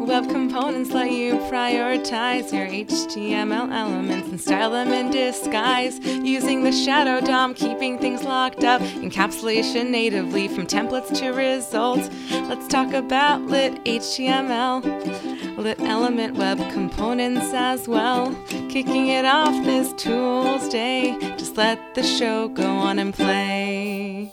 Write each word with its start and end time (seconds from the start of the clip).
Web 0.00 0.30
components 0.30 0.92
let 0.92 1.12
you 1.12 1.34
prioritize 1.50 2.50
your 2.54 2.66
HTML 2.66 3.70
elements 3.70 4.30
and 4.30 4.40
style 4.40 4.70
them 4.70 4.94
in 4.94 5.10
disguise 5.10 6.00
using 6.00 6.64
the 6.64 6.72
shadow 6.72 7.20
DOM, 7.24 7.52
keeping 7.52 7.98
things 7.98 8.24
locked 8.24 8.64
up, 8.64 8.80
encapsulation 8.80 9.90
natively 9.90 10.48
from 10.48 10.66
templates 10.66 11.14
to 11.18 11.32
results. 11.32 12.08
Let's 12.30 12.66
talk 12.66 12.94
about 12.94 13.42
lit 13.42 13.84
HTML, 13.84 15.58
lit 15.58 15.78
element 15.80 16.34
web 16.34 16.58
components 16.72 17.52
as 17.52 17.86
well. 17.86 18.34
Kicking 18.70 19.08
it 19.08 19.26
off 19.26 19.52
this 19.66 19.92
Tools 20.02 20.66
Day, 20.70 21.14
just 21.36 21.58
let 21.58 21.94
the 21.94 22.02
show 22.02 22.48
go 22.48 22.66
on 22.66 22.98
and 22.98 23.12
play. 23.12 24.32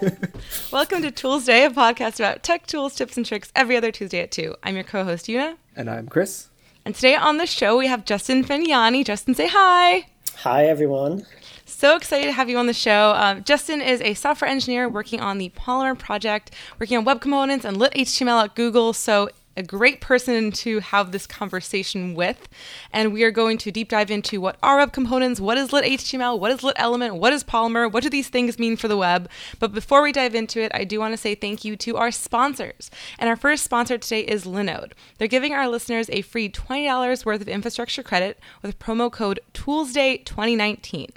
Welcome 0.72 1.02
to 1.02 1.10
Tools 1.10 1.44
Day, 1.44 1.64
a 1.64 1.70
podcast 1.70 2.18
about 2.18 2.42
tech 2.42 2.66
tools, 2.66 2.94
tips, 2.94 3.16
and 3.16 3.26
tricks 3.26 3.52
every 3.54 3.76
other 3.76 3.92
Tuesday 3.92 4.20
at 4.20 4.30
2. 4.30 4.54
I'm 4.62 4.74
your 4.74 4.84
co 4.84 5.04
host, 5.04 5.28
Una. 5.28 5.56
And 5.76 5.90
I'm 5.90 6.08
Chris. 6.08 6.48
And 6.84 6.94
today 6.94 7.16
on 7.16 7.36
the 7.36 7.46
show, 7.46 7.76
we 7.76 7.86
have 7.86 8.04
Justin 8.04 8.42
Fagnani. 8.44 9.04
Justin, 9.04 9.34
say 9.34 9.48
hi. 9.48 10.06
Hi, 10.36 10.64
everyone. 10.66 11.26
So 11.66 11.96
excited 11.96 12.26
to 12.26 12.32
have 12.32 12.48
you 12.48 12.56
on 12.56 12.66
the 12.66 12.72
show. 12.72 13.12
Um, 13.14 13.44
Justin 13.44 13.82
is 13.82 14.00
a 14.00 14.14
software 14.14 14.50
engineer 14.50 14.88
working 14.88 15.20
on 15.20 15.38
the 15.38 15.50
Polymer 15.50 15.98
project, 15.98 16.50
working 16.78 16.96
on 16.96 17.04
web 17.04 17.20
components 17.20 17.64
and 17.64 17.76
lit 17.76 17.92
HTML 17.92 18.44
at 18.44 18.54
Google. 18.54 18.92
So 18.92 19.28
a 19.56 19.62
great 19.62 20.00
person 20.00 20.52
to 20.52 20.80
have 20.80 21.12
this 21.12 21.26
conversation 21.26 22.14
with. 22.14 22.48
And 22.92 23.12
we 23.12 23.24
are 23.24 23.30
going 23.30 23.58
to 23.58 23.70
deep 23.70 23.88
dive 23.88 24.10
into 24.10 24.40
what 24.40 24.56
are 24.62 24.76
web 24.76 24.92
components, 24.92 25.40
what 25.40 25.58
is 25.58 25.72
lit 25.72 25.84
HTML, 25.84 26.38
what 26.38 26.50
is 26.50 26.62
lit 26.62 26.76
element, 26.78 27.16
what 27.16 27.32
is 27.32 27.44
Polymer, 27.44 27.90
what 27.90 28.02
do 28.02 28.10
these 28.10 28.28
things 28.28 28.58
mean 28.58 28.76
for 28.76 28.88
the 28.88 28.96
web. 28.96 29.28
But 29.58 29.72
before 29.72 30.02
we 30.02 30.12
dive 30.12 30.34
into 30.34 30.60
it, 30.60 30.70
I 30.74 30.84
do 30.84 31.00
want 31.00 31.12
to 31.12 31.18
say 31.18 31.34
thank 31.34 31.64
you 31.64 31.76
to 31.76 31.96
our 31.96 32.10
sponsors. 32.10 32.90
And 33.18 33.28
our 33.28 33.36
first 33.36 33.64
sponsor 33.64 33.98
today 33.98 34.20
is 34.20 34.44
Linode. 34.44 34.92
They're 35.18 35.28
giving 35.28 35.52
our 35.52 35.68
listeners 35.68 36.08
a 36.10 36.22
free 36.22 36.48
$20 36.48 37.24
worth 37.26 37.40
of 37.40 37.48
infrastructure 37.48 38.02
credit 38.02 38.38
with 38.62 38.78
promo 38.78 39.10
code 39.10 39.40
ToolsDay2019. 39.54 41.10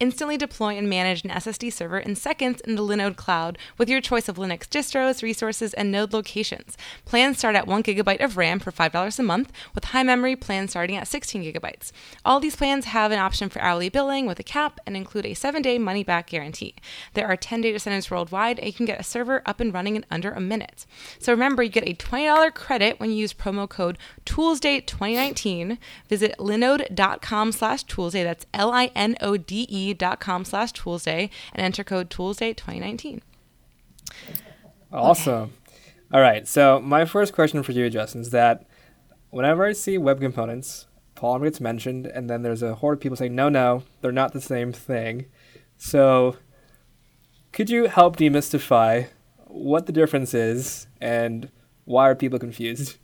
Instantly 0.00 0.36
deploy 0.36 0.76
and 0.76 0.88
manage 0.88 1.24
an 1.24 1.30
SSD 1.30 1.72
server 1.72 1.98
in 1.98 2.16
seconds 2.16 2.60
in 2.62 2.74
the 2.76 2.82
Linode 2.82 3.16
cloud 3.16 3.58
with 3.78 3.88
your 3.88 4.00
choice 4.00 4.28
of 4.28 4.36
Linux 4.36 4.60
distros, 4.66 5.22
resources, 5.22 5.74
and 5.74 5.92
node 5.92 6.12
locations. 6.12 6.76
Plans 7.04 7.38
start 7.38 7.56
at 7.56 7.66
1 7.74 7.82
gigabyte 7.82 8.22
of 8.22 8.36
RAM 8.36 8.60
for 8.60 8.70
$5 8.70 9.18
a 9.18 9.22
month, 9.22 9.50
with 9.74 9.86
high 9.86 10.04
memory 10.04 10.36
plans 10.36 10.70
starting 10.70 10.96
at 10.96 11.08
16 11.08 11.42
gigabytes. 11.42 11.90
All 12.24 12.38
these 12.38 12.54
plans 12.54 12.84
have 12.86 13.10
an 13.10 13.18
option 13.18 13.48
for 13.48 13.60
hourly 13.60 13.88
billing 13.88 14.26
with 14.26 14.38
a 14.38 14.44
cap 14.44 14.78
and 14.86 14.96
include 14.96 15.26
a 15.26 15.34
7 15.34 15.60
day 15.60 15.76
money 15.78 16.04
back 16.04 16.28
guarantee. 16.28 16.76
There 17.14 17.26
are 17.26 17.36
10 17.36 17.62
data 17.62 17.80
centers 17.80 18.10
worldwide, 18.10 18.58
and 18.58 18.68
you 18.68 18.72
can 18.72 18.86
get 18.86 19.00
a 19.00 19.02
server 19.02 19.42
up 19.44 19.58
and 19.58 19.74
running 19.74 19.96
in 19.96 20.06
under 20.08 20.30
a 20.30 20.40
minute. 20.40 20.86
So 21.18 21.32
remember, 21.32 21.64
you 21.64 21.68
get 21.68 21.88
a 21.88 21.94
$20 21.94 22.54
credit 22.54 23.00
when 23.00 23.10
you 23.10 23.16
use 23.16 23.34
promo 23.34 23.68
code 23.68 23.98
ToolsDay2019. 24.24 25.78
Visit 26.08 26.36
linode.com 26.38 27.50
slash 27.50 27.84
toolsday, 27.86 28.22
that's 28.22 28.46
L 28.54 28.70
I 28.70 28.92
N 28.94 29.16
O 29.20 29.36
D 29.36 29.66
E 29.68 29.94
dot 29.94 30.20
com 30.20 30.44
slash 30.44 30.72
toolsday, 30.72 31.28
and 31.52 31.60
enter 31.60 31.82
code 31.82 32.08
ToolsDay2019. 32.08 33.20
Awesome. 34.92 35.42
Okay. 35.42 35.63
All 36.14 36.20
right. 36.20 36.46
So 36.46 36.78
my 36.78 37.06
first 37.06 37.32
question 37.32 37.64
for 37.64 37.72
you, 37.72 37.90
Justin, 37.90 38.20
is 38.20 38.30
that 38.30 38.64
whenever 39.30 39.64
I 39.64 39.72
see 39.72 39.98
web 39.98 40.20
components, 40.20 40.86
Polymer 41.16 41.42
gets 41.42 41.60
mentioned, 41.60 42.06
and 42.06 42.30
then 42.30 42.42
there's 42.42 42.62
a 42.62 42.76
horde 42.76 42.98
of 42.98 43.00
people 43.00 43.16
saying, 43.16 43.34
no, 43.34 43.48
no, 43.48 43.82
they're 44.00 44.12
not 44.12 44.32
the 44.32 44.40
same 44.40 44.72
thing. 44.72 45.26
So 45.76 46.36
could 47.52 47.68
you 47.68 47.86
help 47.86 48.16
demystify 48.16 49.08
what 49.46 49.86
the 49.86 49.92
difference 49.92 50.34
is 50.34 50.86
and 51.00 51.50
why 51.84 52.08
are 52.08 52.14
people 52.14 52.38
confused? 52.38 52.96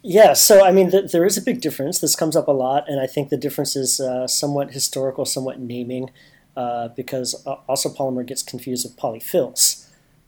Yeah, 0.00 0.32
so 0.32 0.64
I 0.64 0.72
mean, 0.72 0.90
th- 0.90 1.12
there 1.12 1.26
is 1.26 1.36
a 1.36 1.42
big 1.42 1.60
difference. 1.60 1.98
This 1.98 2.16
comes 2.16 2.36
up 2.36 2.48
a 2.48 2.52
lot, 2.52 2.88
and 2.88 3.00
I 3.00 3.06
think 3.06 3.28
the 3.28 3.36
difference 3.36 3.76
is 3.76 4.00
uh, 4.00 4.26
somewhat 4.26 4.72
historical, 4.72 5.26
somewhat 5.26 5.60
naming, 5.60 6.10
uh, 6.56 6.88
because 6.88 7.46
uh, 7.46 7.56
also 7.68 7.90
Polymer 7.90 8.26
gets 8.26 8.42
confused 8.42 8.86
with 8.86 8.96
polyfills 8.96 9.81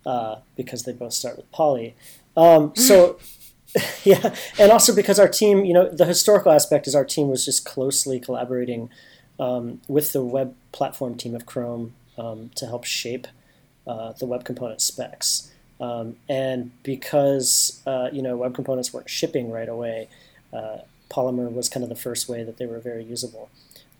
uh, 0.06 0.36
because 0.56 0.84
they 0.84 0.92
both 0.92 1.12
start 1.12 1.36
with 1.36 1.50
poly. 1.50 1.94
Um, 2.36 2.74
so, 2.74 3.18
yeah, 4.04 4.34
and 4.58 4.70
also 4.70 4.94
because 4.94 5.18
our 5.18 5.28
team, 5.28 5.64
you 5.64 5.72
know, 5.72 5.88
the 5.88 6.04
historical 6.04 6.52
aspect 6.52 6.86
is 6.86 6.94
our 6.94 7.04
team 7.04 7.28
was 7.28 7.44
just 7.44 7.64
closely 7.64 8.20
collaborating 8.20 8.90
um, 9.38 9.80
with 9.88 10.12
the 10.12 10.22
web 10.22 10.54
platform 10.72 11.16
team 11.16 11.34
of 11.34 11.46
Chrome 11.46 11.94
um, 12.18 12.50
to 12.56 12.66
help 12.66 12.84
shape 12.84 13.26
uh, 13.86 14.12
the 14.12 14.26
web 14.26 14.44
component 14.44 14.80
specs. 14.80 15.50
Um, 15.80 16.16
and 16.28 16.70
because 16.82 17.82
uh, 17.86 18.08
you 18.12 18.22
know 18.22 18.36
web 18.36 18.54
components 18.54 18.92
weren't 18.92 19.10
shipping 19.10 19.50
right 19.50 19.68
away, 19.68 20.08
uh, 20.52 20.78
Polymer 21.10 21.52
was 21.52 21.68
kind 21.68 21.82
of 21.82 21.88
the 21.88 21.96
first 21.96 22.28
way 22.28 22.44
that 22.44 22.58
they 22.58 22.66
were 22.66 22.78
very 22.78 23.04
usable. 23.04 23.50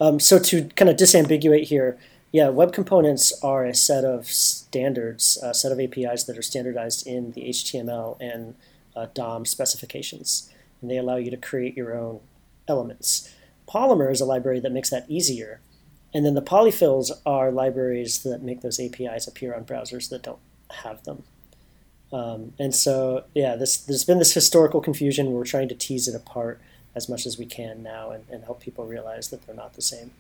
Um, 0.01 0.19
so 0.19 0.39
to 0.39 0.65
kind 0.77 0.89
of 0.89 0.97
disambiguate 0.97 1.65
here, 1.65 1.99
yeah, 2.35 2.49
web 2.49 2.73
components 2.73 3.33
are 3.45 3.65
a 3.65 3.73
set 3.73 4.05
of 4.05 4.27
standards, 4.27 5.39
a 5.41 5.55
set 5.55 5.71
of 5.71 5.79
APIs 5.79 6.25
that 6.25 6.37
are 6.37 6.43
standardized 6.43 7.07
in 7.07 7.31
the 7.31 7.43
HTML 7.43 8.17
and 8.21 8.57
uh, 8.97 9.07
DOM 9.15 9.45
specifications, 9.45 10.51
and 10.83 10.91
they 10.91 10.97
allow 10.97 11.15
you 11.15 11.31
to 11.31 11.37
create 11.37 11.77
your 11.77 11.97
own 11.97 12.19
elements. 12.67 13.33
Polymer 13.69 14.11
is 14.11 14.21
a 14.21 14.25
library 14.25 14.59
that 14.59 14.73
makes 14.73 14.91
that 14.91 15.09
easier, 15.09 15.61
and 16.13 16.27
then 16.27 16.35
the 16.35 16.43
polyfills 16.43 17.13
are 17.25 17.53
libraries 17.53 18.25
that 18.25 18.43
make 18.43 18.63
those 18.63 18.81
APIs 18.81 19.29
appear 19.29 19.55
on 19.55 19.65
browsers 19.65 20.09
that 20.09 20.25
don't 20.25 20.41
have 20.83 21.05
them. 21.05 21.23
Um, 22.13 22.55
and 22.59 22.75
so, 22.75 23.27
yeah, 23.37 23.55
this, 23.55 23.77
there's 23.77 24.05
been 24.05 24.19
this 24.19 24.35
historical 24.35 24.81
confusion. 24.81 25.31
We're 25.31 25.45
trying 25.45 25.69
to 25.69 25.77
tease 25.77 26.09
it 26.09 26.17
apart 26.17 26.61
as 26.97 27.09
much 27.09 27.27
as 27.27 27.39
we 27.39 27.47
can 27.47 27.85
now 27.85 28.11
and, 28.11 28.25
and 28.29 28.43
help 28.43 28.61
people 28.61 28.87
realize 28.87 29.29
that 29.29 29.47
they're 29.47 29.55
not 29.55 29.75
the 29.75 29.83
same. 29.83 30.11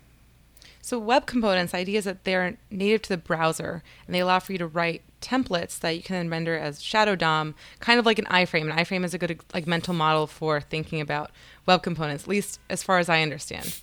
So 0.84 0.99
web 0.99 1.25
components, 1.25 1.72
the 1.72 1.78
idea 1.78 1.97
is 1.97 2.05
that 2.05 2.25
they're 2.25 2.59
native 2.71 3.00
to 3.03 3.09
the 3.09 3.17
browser 3.17 3.83
and 4.06 4.15
they 4.15 4.21
allow 4.21 4.39
for 4.39 4.53
you 4.53 4.59
to 4.59 4.67
write 4.67 5.00
templates 5.22 5.78
that 5.78 5.97
you 5.97 6.03
can 6.03 6.15
then 6.15 6.28
render 6.28 6.59
as 6.59 6.83
shadow 6.83 7.17
DOM, 7.17 7.55
kind 7.81 7.99
of 7.99 8.05
like 8.05 8.19
an 8.19 8.27
iframe. 8.27 8.71
An 8.71 8.77
iframe 8.77 9.03
is 9.03 9.15
a 9.15 9.19
good 9.19 9.41
like 9.55 9.67
mental 9.67 9.94
model 9.94 10.27
for 10.27 10.61
thinking 10.61 11.00
about 11.00 11.31
web 11.65 11.83
components, 11.83 12.25
at 12.25 12.28
least 12.28 12.61
as 12.69 12.83
far 12.83 12.99
as 12.99 13.09
I 13.09 13.23
understand. 13.23 13.81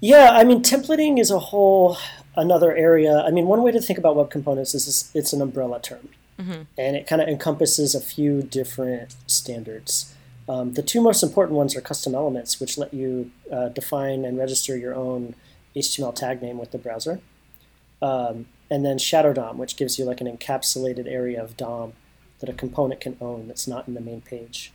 Yeah, 0.00 0.30
I 0.32 0.42
mean 0.42 0.64
templating 0.64 1.20
is 1.20 1.30
a 1.30 1.38
whole 1.38 1.96
another 2.36 2.74
area. 2.74 3.22
I 3.24 3.30
mean, 3.30 3.46
one 3.46 3.62
way 3.62 3.70
to 3.70 3.80
think 3.80 4.00
about 4.00 4.16
web 4.16 4.30
components 4.30 4.74
is 4.74 5.12
it's 5.14 5.32
an 5.32 5.40
umbrella 5.40 5.80
term. 5.80 6.08
Mm-hmm. 6.40 6.62
And 6.76 6.96
it 6.96 7.06
kind 7.06 7.22
of 7.22 7.28
encompasses 7.28 7.94
a 7.94 8.00
few 8.00 8.42
different 8.42 9.14
standards. 9.28 10.12
Um, 10.50 10.72
the 10.72 10.82
two 10.82 11.00
most 11.00 11.22
important 11.22 11.56
ones 11.56 11.76
are 11.76 11.80
custom 11.80 12.12
elements, 12.12 12.58
which 12.58 12.76
let 12.76 12.92
you 12.92 13.30
uh, 13.52 13.68
define 13.68 14.24
and 14.24 14.36
register 14.36 14.76
your 14.76 14.96
own 14.96 15.36
HTML 15.76 16.12
tag 16.12 16.42
name 16.42 16.58
with 16.58 16.72
the 16.72 16.78
browser. 16.78 17.20
Um, 18.02 18.46
and 18.68 18.84
then 18.84 18.98
Shadow 18.98 19.32
DOM, 19.32 19.58
which 19.58 19.76
gives 19.76 19.96
you 19.96 20.04
like 20.04 20.20
an 20.20 20.26
encapsulated 20.26 21.06
area 21.06 21.40
of 21.40 21.56
DOM 21.56 21.92
that 22.40 22.48
a 22.48 22.52
component 22.52 23.00
can 23.00 23.16
own 23.20 23.46
that's 23.46 23.68
not 23.68 23.86
in 23.86 23.94
the 23.94 24.00
main 24.00 24.22
page. 24.22 24.72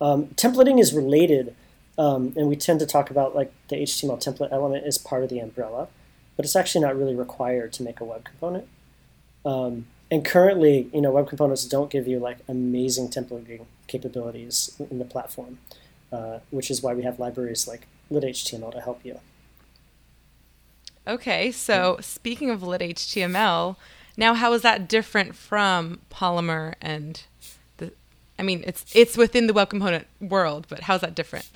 Um, 0.00 0.28
templating 0.36 0.80
is 0.80 0.94
related, 0.94 1.54
um, 1.98 2.32
and 2.34 2.48
we 2.48 2.56
tend 2.56 2.80
to 2.80 2.86
talk 2.86 3.10
about 3.10 3.36
like 3.36 3.52
the 3.68 3.76
HTML 3.76 4.24
template 4.24 4.50
element 4.50 4.86
is 4.86 4.96
part 4.96 5.22
of 5.22 5.28
the 5.28 5.38
umbrella, 5.38 5.88
but 6.34 6.46
it's 6.46 6.56
actually 6.56 6.80
not 6.80 6.96
really 6.96 7.14
required 7.14 7.74
to 7.74 7.82
make 7.82 8.00
a 8.00 8.04
web 8.04 8.24
component. 8.24 8.66
And 10.10 10.24
currently, 10.24 10.90
you 10.92 11.00
know, 11.00 11.12
web 11.12 11.28
components 11.28 11.64
don't 11.64 11.90
give 11.90 12.08
you 12.08 12.18
like 12.18 12.38
amazing 12.48 13.08
templating 13.08 13.66
capabilities 13.86 14.74
in 14.90 14.98
the 14.98 15.04
platform, 15.04 15.58
uh, 16.12 16.40
which 16.50 16.70
is 16.70 16.82
why 16.82 16.94
we 16.94 17.02
have 17.02 17.18
libraries 17.20 17.68
like 17.68 17.86
lit-html 18.10 18.72
to 18.72 18.80
help 18.80 19.00
you. 19.04 19.20
Okay, 21.06 21.52
so 21.52 21.98
speaking 22.00 22.50
of 22.50 22.62
lit-html, 22.62 23.76
now 24.16 24.34
how 24.34 24.52
is 24.52 24.62
that 24.62 24.88
different 24.88 25.34
from 25.34 26.00
Polymer 26.10 26.74
and 26.80 27.22
the? 27.78 27.92
I 28.38 28.42
mean, 28.42 28.64
it's 28.66 28.84
it's 28.94 29.16
within 29.16 29.46
the 29.46 29.52
web 29.52 29.70
component 29.70 30.06
world, 30.20 30.66
but 30.68 30.80
how's 30.80 31.00
that 31.00 31.14
different? 31.14 31.48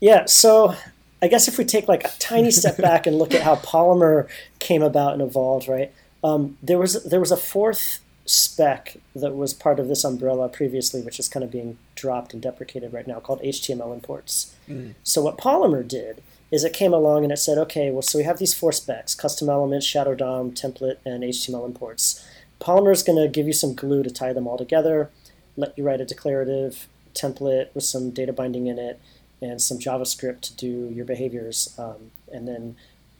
Yeah, 0.00 0.26
so 0.26 0.74
I 1.20 1.28
guess 1.28 1.48
if 1.48 1.58
we 1.58 1.64
take 1.64 1.88
like 1.88 2.04
a 2.04 2.10
tiny 2.18 2.50
step 2.50 2.76
back 2.88 3.06
and 3.06 3.18
look 3.18 3.34
at 3.34 3.42
how 3.42 3.56
Polymer 3.56 4.28
came 4.58 4.82
about 4.82 5.14
and 5.14 5.22
evolved, 5.22 5.68
right? 5.68 5.92
Um, 6.26 6.58
there 6.60 6.78
was 6.78 7.04
there 7.04 7.20
was 7.20 7.30
a 7.30 7.36
fourth 7.36 8.00
spec 8.24 8.96
that 9.14 9.36
was 9.36 9.54
part 9.54 9.78
of 9.78 9.86
this 9.86 10.02
umbrella 10.02 10.48
previously, 10.48 11.00
which 11.00 11.20
is 11.20 11.28
kind 11.28 11.44
of 11.44 11.52
being 11.52 11.78
dropped 11.94 12.32
and 12.32 12.42
deprecated 12.42 12.92
right 12.92 13.06
now, 13.06 13.20
called 13.20 13.40
HTML 13.42 13.94
imports. 13.94 14.54
Mm. 14.68 14.94
So 15.04 15.22
what 15.22 15.38
Polymer 15.38 15.86
did 15.86 16.22
is 16.50 16.64
it 16.64 16.72
came 16.72 16.92
along 16.92 17.22
and 17.22 17.32
it 17.32 17.36
said, 17.38 17.58
okay, 17.58 17.90
well, 17.90 18.02
so 18.02 18.18
we 18.18 18.24
have 18.24 18.38
these 18.38 18.54
four 18.54 18.72
specs: 18.72 19.14
custom 19.14 19.48
elements, 19.48 19.86
shadow 19.86 20.16
DOM, 20.16 20.50
template, 20.50 20.96
and 21.04 21.22
HTML 21.22 21.64
imports. 21.64 22.26
Polymer 22.60 22.92
is 22.92 23.04
going 23.04 23.22
to 23.22 23.28
give 23.28 23.46
you 23.46 23.52
some 23.52 23.74
glue 23.74 24.02
to 24.02 24.10
tie 24.10 24.32
them 24.32 24.48
all 24.48 24.58
together, 24.58 25.10
let 25.56 25.76
you 25.78 25.84
write 25.84 26.00
a 26.00 26.04
declarative 26.04 26.88
template 27.14 27.68
with 27.74 27.84
some 27.84 28.10
data 28.10 28.32
binding 28.32 28.66
in 28.66 28.78
it 28.78 29.00
and 29.40 29.60
some 29.60 29.78
JavaScript 29.78 30.40
to 30.40 30.56
do 30.56 30.90
your 30.92 31.04
behaviors, 31.04 31.74
um, 31.78 32.10
and 32.32 32.48
then 32.48 32.74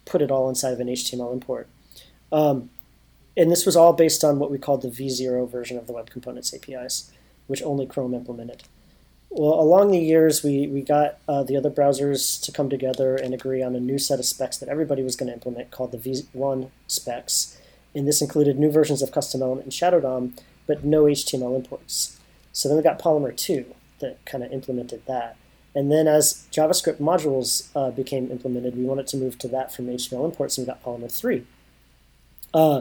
put 0.06 0.22
it 0.22 0.30
all 0.30 0.48
inside 0.48 0.72
of 0.72 0.80
an 0.80 0.88
HTML 0.88 1.32
import. 1.32 1.68
Um, 2.32 2.70
and 3.36 3.52
this 3.52 3.66
was 3.66 3.76
all 3.76 3.92
based 3.92 4.24
on 4.24 4.38
what 4.38 4.50
we 4.50 4.58
called 4.58 4.82
the 4.82 4.88
v0 4.88 5.50
version 5.50 5.76
of 5.76 5.86
the 5.86 5.92
Web 5.92 6.10
Components 6.10 6.54
APIs. 6.54 7.12
which 7.46 7.62
only 7.62 7.86
Chrome 7.86 8.12
implemented. 8.12 8.64
Well, 9.30 9.60
along 9.60 9.90
the 9.90 9.98
years, 9.98 10.42
we, 10.42 10.66
we 10.66 10.82
got 10.82 11.18
uh, 11.28 11.42
the 11.42 11.56
other 11.56 11.70
browsers 11.70 12.42
to 12.42 12.50
come 12.50 12.70
together 12.70 13.16
and 13.16 13.34
agree 13.34 13.62
on 13.62 13.76
a 13.76 13.80
new 13.80 13.98
set 13.98 14.18
of 14.18 14.24
specs 14.24 14.56
that 14.58 14.68
everybody 14.68 15.02
was 15.02 15.14
going 15.14 15.28
to 15.28 15.34
implement 15.34 15.70
called 15.70 15.92
the 15.92 15.98
V1 15.98 16.70
specs. 16.86 17.58
And 17.94 18.08
this 18.08 18.22
included 18.22 18.58
new 18.58 18.70
versions 18.70 19.02
of 19.02 19.12
Custom 19.12 19.42
Element 19.42 19.64
and 19.64 19.74
Shadow 19.74 20.00
DOM, 20.00 20.34
but 20.66 20.84
no 20.84 21.04
HTML 21.04 21.54
imports. 21.54 22.18
So 22.52 22.68
then 22.68 22.76
we 22.76 22.82
got 22.82 22.98
Polymer 22.98 23.36
2 23.36 23.66
that 24.00 24.24
kind 24.24 24.42
of 24.42 24.52
implemented 24.52 25.04
that. 25.06 25.36
And 25.74 25.92
then 25.92 26.08
as 26.08 26.46
JavaScript 26.50 26.98
modules 26.98 27.68
uh, 27.76 27.90
became 27.90 28.30
implemented, 28.30 28.76
we 28.76 28.84
wanted 28.84 29.06
to 29.08 29.18
move 29.18 29.38
to 29.38 29.48
that 29.48 29.74
from 29.74 29.86
HTML 29.86 30.24
imports, 30.24 30.56
and 30.56 30.66
we 30.66 30.72
got 30.72 30.82
Polymer 30.82 31.12
3. 31.12 31.46
Uh, 32.54 32.80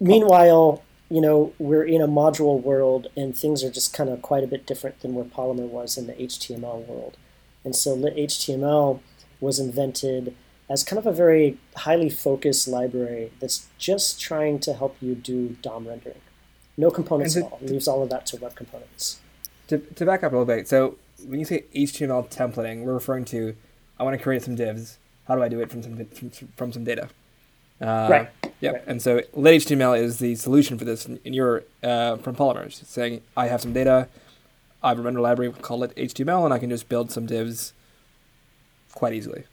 meanwhile, 0.00 0.82
you 1.08 1.20
know, 1.20 1.52
we're 1.58 1.84
in 1.84 2.00
a 2.00 2.08
module 2.08 2.62
world, 2.62 3.08
and 3.16 3.36
things 3.36 3.62
are 3.62 3.70
just 3.70 3.92
kind 3.92 4.10
of 4.10 4.22
quite 4.22 4.44
a 4.44 4.46
bit 4.46 4.66
different 4.66 5.00
than 5.00 5.14
where 5.14 5.24
Polymer 5.24 5.68
was 5.68 5.96
in 5.96 6.06
the 6.06 6.14
HTML 6.14 6.86
world. 6.86 7.16
And 7.64 7.74
so 7.74 7.94
lit 7.94 8.16
HTML 8.16 9.00
was 9.40 9.58
invented 9.58 10.34
as 10.68 10.82
kind 10.82 10.98
of 10.98 11.06
a 11.06 11.12
very 11.12 11.58
highly 11.76 12.10
focused 12.10 12.66
library 12.66 13.32
that's 13.40 13.68
just 13.78 14.20
trying 14.20 14.58
to 14.60 14.74
help 14.74 14.96
you 15.00 15.14
do 15.14 15.56
DOM 15.62 15.86
rendering. 15.86 16.20
No 16.76 16.90
components 16.90 17.36
at 17.36 17.44
all. 17.44 17.58
Leaves 17.62 17.88
all 17.88 18.02
of 18.02 18.10
that 18.10 18.26
to 18.26 18.36
web 18.36 18.54
components. 18.54 19.20
To, 19.68 19.78
to 19.78 20.04
back 20.04 20.22
up 20.22 20.32
a 20.32 20.36
little 20.36 20.46
bit, 20.46 20.68
so 20.68 20.96
when 21.24 21.38
you 21.38 21.44
say 21.44 21.64
HTML 21.74 22.28
templating, 22.30 22.84
we're 22.84 22.94
referring 22.94 23.24
to 23.26 23.56
I 23.98 24.04
want 24.04 24.16
to 24.16 24.22
create 24.22 24.42
some 24.42 24.54
divs. 24.54 24.98
How 25.26 25.34
do 25.36 25.42
I 25.42 25.48
do 25.48 25.60
it 25.60 25.70
from 25.70 25.82
some 25.82 26.04
from, 26.06 26.30
from 26.30 26.72
some 26.72 26.84
data? 26.84 27.08
Uh, 27.80 28.08
right. 28.10 28.45
Yep. 28.60 28.74
Right. 28.74 28.82
And 28.86 29.02
so 29.02 29.22
lit 29.34 29.62
HTML 29.62 29.98
is 29.98 30.18
the 30.18 30.34
solution 30.34 30.78
for 30.78 30.84
this 30.84 31.06
in, 31.06 31.34
your 31.34 31.64
uh, 31.82 32.16
from 32.16 32.34
Polymers. 32.34 32.80
It's 32.80 32.90
saying 32.90 33.22
I 33.36 33.48
have 33.48 33.60
some 33.60 33.72
data, 33.72 34.08
I 34.82 34.90
have 34.90 34.98
a 34.98 35.02
render 35.02 35.20
library 35.20 35.52
called 35.52 35.80
lit 35.80 35.96
HTML, 35.96 36.44
and 36.44 36.54
I 36.54 36.58
can 36.58 36.70
just 36.70 36.88
build 36.88 37.10
some 37.10 37.26
divs 37.26 37.72
quite 38.94 39.12
easily. 39.12 39.44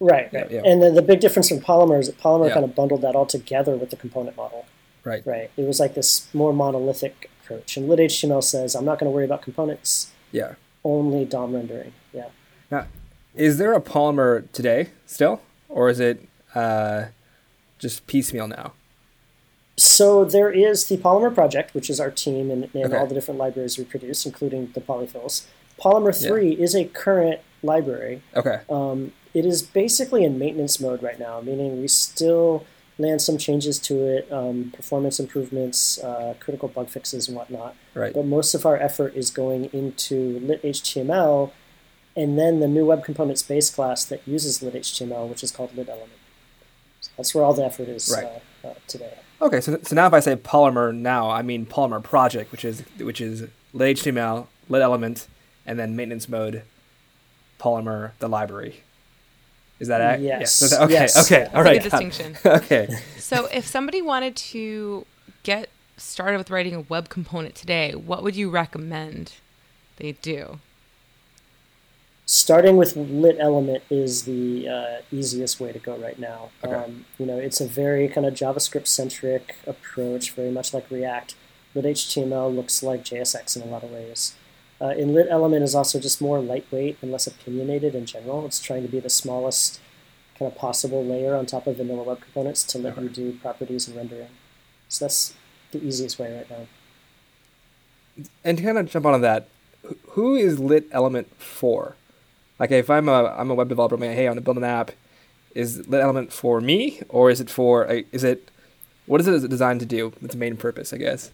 Right. 0.00 0.32
right. 0.32 0.50
Yeah. 0.50 0.62
And 0.64 0.80
then 0.80 0.94
the 0.94 1.02
big 1.02 1.20
difference 1.20 1.48
from 1.48 1.58
Polymer 1.58 1.98
is 1.98 2.06
that 2.06 2.18
Polymer 2.18 2.48
yeah. 2.48 2.54
kind 2.54 2.64
of 2.64 2.74
bundled 2.74 3.02
that 3.02 3.16
all 3.16 3.26
together 3.26 3.76
with 3.76 3.90
the 3.90 3.96
component 3.96 4.36
model. 4.36 4.66
Right. 5.02 5.26
Right. 5.26 5.50
It 5.56 5.66
was 5.66 5.80
like 5.80 5.94
this 5.94 6.32
more 6.32 6.52
monolithic 6.52 7.30
approach. 7.42 7.76
And 7.76 7.88
lit 7.88 7.98
HTML 7.98 8.42
says 8.42 8.76
I'm 8.76 8.84
not 8.84 9.00
going 9.00 9.10
to 9.10 9.14
worry 9.14 9.24
about 9.24 9.42
components. 9.42 10.12
Yeah. 10.30 10.54
Only 10.84 11.24
DOM 11.24 11.54
rendering. 11.54 11.92
Yeah. 12.12 12.28
Now, 12.70 12.86
is 13.34 13.58
there 13.58 13.72
a 13.72 13.80
Polymer 13.80 14.50
today 14.52 14.90
still, 15.06 15.40
or 15.68 15.88
is 15.88 15.98
it? 15.98 16.28
Uh, 16.54 17.06
just 17.78 18.06
piecemeal 18.06 18.48
now? 18.48 18.72
So 19.76 20.24
there 20.24 20.50
is 20.50 20.86
the 20.86 20.96
Polymer 20.96 21.32
project, 21.32 21.72
which 21.74 21.88
is 21.88 22.00
our 22.00 22.10
team 22.10 22.50
and, 22.50 22.68
and 22.74 22.84
okay. 22.86 22.96
all 22.96 23.06
the 23.06 23.14
different 23.14 23.38
libraries 23.38 23.78
we 23.78 23.84
produce, 23.84 24.26
including 24.26 24.72
the 24.74 24.80
polyfills. 24.80 25.46
Polymer 25.80 26.12
3 26.12 26.50
yeah. 26.50 26.64
is 26.64 26.74
a 26.74 26.86
current 26.86 27.40
library. 27.62 28.22
Okay. 28.34 28.60
Um, 28.68 29.12
it 29.34 29.44
is 29.44 29.62
basically 29.62 30.24
in 30.24 30.38
maintenance 30.38 30.80
mode 30.80 31.00
right 31.02 31.18
now, 31.18 31.40
meaning 31.40 31.80
we 31.80 31.86
still 31.86 32.66
land 32.98 33.22
some 33.22 33.38
changes 33.38 33.78
to 33.78 34.04
it, 34.04 34.32
um, 34.32 34.72
performance 34.74 35.20
improvements, 35.20 36.02
uh, 36.02 36.34
critical 36.40 36.68
bug 36.68 36.88
fixes, 36.88 37.28
and 37.28 37.36
whatnot. 37.36 37.76
Right. 37.94 38.12
But 38.12 38.26
most 38.26 38.54
of 38.54 38.66
our 38.66 38.76
effort 38.76 39.14
is 39.14 39.30
going 39.30 39.66
into 39.66 40.40
lit 40.40 40.60
HTML 40.64 41.52
and 42.18 42.36
then 42.36 42.58
the 42.58 42.66
new 42.66 42.84
web 42.84 43.04
components 43.04 43.44
base 43.44 43.70
class 43.70 44.04
that 44.06 44.26
uses 44.26 44.60
lit 44.60 44.74
HTML, 44.74 45.28
which 45.28 45.44
is 45.44 45.52
called 45.52 45.76
lit 45.76 45.88
element. 45.88 46.17
That's 47.18 47.34
where 47.34 47.44
all 47.44 47.52
the 47.52 47.64
effort 47.64 47.88
is 47.88 48.10
right. 48.16 48.40
uh, 48.64 48.68
uh, 48.68 48.74
today. 48.86 49.12
Okay, 49.42 49.60
so, 49.60 49.78
so 49.82 49.94
now 49.94 50.06
if 50.06 50.14
I 50.14 50.20
say 50.20 50.36
Polymer 50.36 50.94
now, 50.94 51.30
I 51.30 51.42
mean 51.42 51.66
Polymer 51.66 52.02
project, 52.02 52.50
which 52.50 52.64
is 52.64 52.82
which 52.98 53.20
is 53.20 53.48
lit 53.74 53.98
HTML, 53.98 54.46
lit 54.68 54.80
element, 54.80 55.26
and 55.66 55.78
then 55.78 55.94
maintenance 55.94 56.28
mode, 56.28 56.62
Polymer 57.60 58.12
the 58.20 58.28
library. 58.28 58.82
Is 59.80 59.88
that 59.88 60.20
yes? 60.20 60.60
yes. 60.60 60.72
Okay. 60.72 60.92
Yes. 60.92 61.26
Okay. 61.26 61.40
That's 61.44 61.54
all 61.54 61.62
right. 61.62 61.82
distinction. 61.82 62.36
okay. 62.46 62.88
So 63.18 63.46
if 63.46 63.66
somebody 63.66 64.00
wanted 64.00 64.34
to 64.36 65.06
get 65.42 65.68
started 65.96 66.38
with 66.38 66.50
writing 66.50 66.74
a 66.74 66.80
web 66.80 67.08
component 67.08 67.54
today, 67.54 67.92
what 67.94 68.22
would 68.22 68.34
you 68.34 68.50
recommend 68.50 69.34
they 69.96 70.12
do? 70.12 70.60
Starting 72.30 72.76
with 72.76 72.94
lit 72.94 73.38
element 73.40 73.82
is 73.88 74.24
the 74.24 74.68
uh, 74.68 75.02
easiest 75.10 75.58
way 75.58 75.72
to 75.72 75.78
go 75.78 75.96
right 75.96 76.18
now. 76.18 76.50
Okay. 76.62 76.74
Um, 76.74 77.06
you 77.18 77.24
know, 77.24 77.38
it's 77.38 77.58
a 77.58 77.66
very 77.66 78.06
kind 78.06 78.26
of 78.26 78.34
JavaScript 78.34 78.86
centric 78.86 79.56
approach, 79.66 80.32
very 80.32 80.50
much 80.50 80.74
like 80.74 80.90
React. 80.90 81.34
Lit 81.74 81.86
HTML 81.86 82.54
looks 82.54 82.82
like 82.82 83.02
JSX 83.02 83.56
in 83.56 83.62
a 83.62 83.64
lot 83.64 83.82
of 83.82 83.90
ways. 83.90 84.34
Uh, 84.78 84.88
and 84.88 85.14
lit 85.14 85.26
element 85.30 85.64
is 85.64 85.74
also 85.74 85.98
just 85.98 86.20
more 86.20 86.38
lightweight 86.38 86.98
and 87.00 87.10
less 87.10 87.26
opinionated 87.26 87.94
in 87.94 88.04
general. 88.04 88.44
It's 88.44 88.60
trying 88.60 88.82
to 88.82 88.88
be 88.88 89.00
the 89.00 89.08
smallest 89.08 89.80
kind 90.38 90.52
of 90.52 90.58
possible 90.58 91.02
layer 91.02 91.34
on 91.34 91.46
top 91.46 91.66
of 91.66 91.78
vanilla 91.78 92.02
web 92.02 92.20
components 92.20 92.62
to 92.64 92.78
let 92.78 92.92
okay. 92.92 93.04
you 93.04 93.08
do 93.08 93.32
properties 93.38 93.88
and 93.88 93.96
rendering. 93.96 94.28
So 94.90 95.06
that's 95.06 95.34
the 95.70 95.82
easiest 95.82 96.18
way 96.18 96.36
right 96.36 96.50
now. 96.50 96.66
And 98.44 98.58
to 98.58 98.64
kind 98.64 98.76
of 98.76 98.90
jump 98.90 99.06
on 99.06 99.18
that, 99.22 99.48
who 100.10 100.34
is 100.34 100.60
lit 100.60 100.86
element 100.92 101.34
for? 101.40 101.96
Like 102.58 102.70
if 102.70 102.90
I'm 102.90 103.08
a 103.08 103.34
I'm 103.36 103.50
a 103.50 103.54
web 103.54 103.68
developer, 103.68 103.94
I'm 103.94 104.00
like, 104.00 104.10
hey, 104.10 104.26
I 104.26 104.30
want 104.30 104.38
to 104.38 104.42
build 104.42 104.56
an 104.56 104.64
app. 104.64 104.90
Is 105.54 105.88
lit 105.88 106.02
element 106.02 106.32
for 106.32 106.60
me, 106.60 107.00
or 107.08 107.30
is 107.30 107.40
it 107.40 107.50
for? 107.50 107.84
Is 108.12 108.22
it 108.22 108.50
what 109.06 109.20
is 109.20 109.28
it 109.28 109.48
designed 109.48 109.80
to 109.80 109.86
do? 109.86 110.12
Its 110.22 110.34
main 110.34 110.56
purpose, 110.56 110.92
I 110.92 110.98
guess. 110.98 111.30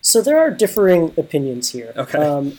So 0.00 0.22
there 0.22 0.38
are 0.38 0.50
differing 0.50 1.12
opinions 1.18 1.70
here. 1.70 1.92
Okay. 1.96 2.18
Um, 2.18 2.58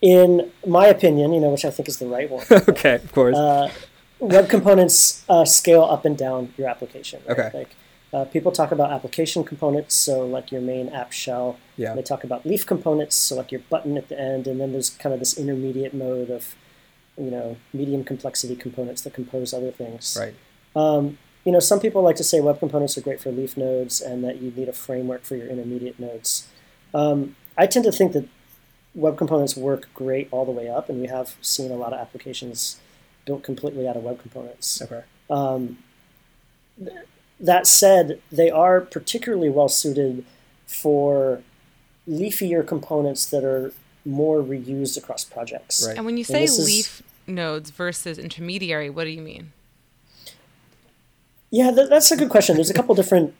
in 0.00 0.50
my 0.66 0.86
opinion, 0.86 1.32
you 1.32 1.40
know, 1.40 1.50
which 1.50 1.64
I 1.64 1.70
think 1.70 1.88
is 1.88 1.98
the 1.98 2.06
right 2.06 2.28
one. 2.28 2.44
okay, 2.50 2.96
of 2.96 3.12
course. 3.12 3.36
Uh, 3.36 3.70
web 4.18 4.48
components 4.48 5.24
uh, 5.28 5.44
scale 5.44 5.84
up 5.84 6.04
and 6.04 6.16
down 6.16 6.52
your 6.56 6.68
application. 6.68 7.20
Right? 7.28 7.38
Okay. 7.38 7.58
Like 7.58 7.76
uh, 8.12 8.24
people 8.26 8.52
talk 8.52 8.72
about 8.72 8.92
application 8.92 9.42
components, 9.42 9.94
so 9.94 10.26
like 10.26 10.52
your 10.52 10.60
main 10.60 10.88
app 10.90 11.12
shell. 11.12 11.58
Yeah. 11.76 11.94
They 11.94 12.02
talk 12.02 12.24
about 12.24 12.44
leaf 12.44 12.66
components, 12.66 13.16
so 13.16 13.36
like 13.36 13.50
your 13.50 13.62
button 13.70 13.96
at 13.96 14.08
the 14.08 14.20
end, 14.20 14.46
and 14.46 14.60
then 14.60 14.72
there's 14.72 14.90
kind 14.90 15.12
of 15.14 15.18
this 15.18 15.38
intermediate 15.38 15.94
mode 15.94 16.30
of, 16.30 16.54
you 17.16 17.30
know, 17.30 17.56
medium 17.72 18.04
complexity 18.04 18.54
components 18.54 19.02
that 19.02 19.14
compose 19.14 19.54
other 19.54 19.70
things. 19.70 20.16
Right. 20.20 20.34
Um, 20.76 21.18
you 21.44 21.52
know, 21.52 21.60
some 21.60 21.80
people 21.80 22.02
like 22.02 22.16
to 22.16 22.24
say 22.24 22.40
web 22.40 22.58
components 22.58 22.96
are 22.96 23.00
great 23.00 23.20
for 23.20 23.32
leaf 23.32 23.56
nodes 23.56 24.00
and 24.00 24.22
that 24.24 24.40
you 24.40 24.52
need 24.52 24.68
a 24.68 24.72
framework 24.72 25.24
for 25.24 25.34
your 25.34 25.48
intermediate 25.48 25.98
nodes. 25.98 26.48
Um, 26.94 27.36
I 27.58 27.66
tend 27.66 27.84
to 27.86 27.92
think 27.92 28.12
that 28.12 28.28
web 28.94 29.16
components 29.16 29.56
work 29.56 29.88
great 29.94 30.28
all 30.30 30.44
the 30.44 30.52
way 30.52 30.68
up, 30.68 30.88
and 30.88 31.00
we 31.00 31.08
have 31.08 31.36
seen 31.40 31.70
a 31.70 31.76
lot 31.76 31.92
of 31.92 31.98
applications 31.98 32.78
built 33.24 33.42
completely 33.42 33.88
out 33.88 33.96
of 33.96 34.02
web 34.02 34.20
components. 34.20 34.82
Okay. 34.82 35.02
Um, 35.30 35.78
that 37.42 37.66
said, 37.66 38.20
they 38.30 38.50
are 38.50 38.80
particularly 38.80 39.50
well 39.50 39.68
suited 39.68 40.24
for 40.66 41.42
leafier 42.08 42.66
components 42.66 43.26
that 43.26 43.44
are 43.44 43.72
more 44.04 44.42
reused 44.42 44.96
across 44.96 45.24
projects. 45.24 45.84
Right. 45.86 45.96
And 45.96 46.06
when 46.06 46.16
you 46.16 46.24
say 46.24 46.46
leaf 46.46 47.00
is, 47.00 47.02
nodes 47.26 47.70
versus 47.70 48.18
intermediary, 48.18 48.88
what 48.88 49.04
do 49.04 49.10
you 49.10 49.20
mean? 49.20 49.52
Yeah, 51.50 51.70
th- 51.70 51.88
that's 51.88 52.10
a 52.10 52.16
good 52.16 52.30
question. 52.30 52.56
There's 52.56 52.70
a 52.70 52.74
couple 52.74 52.94
different 52.94 53.34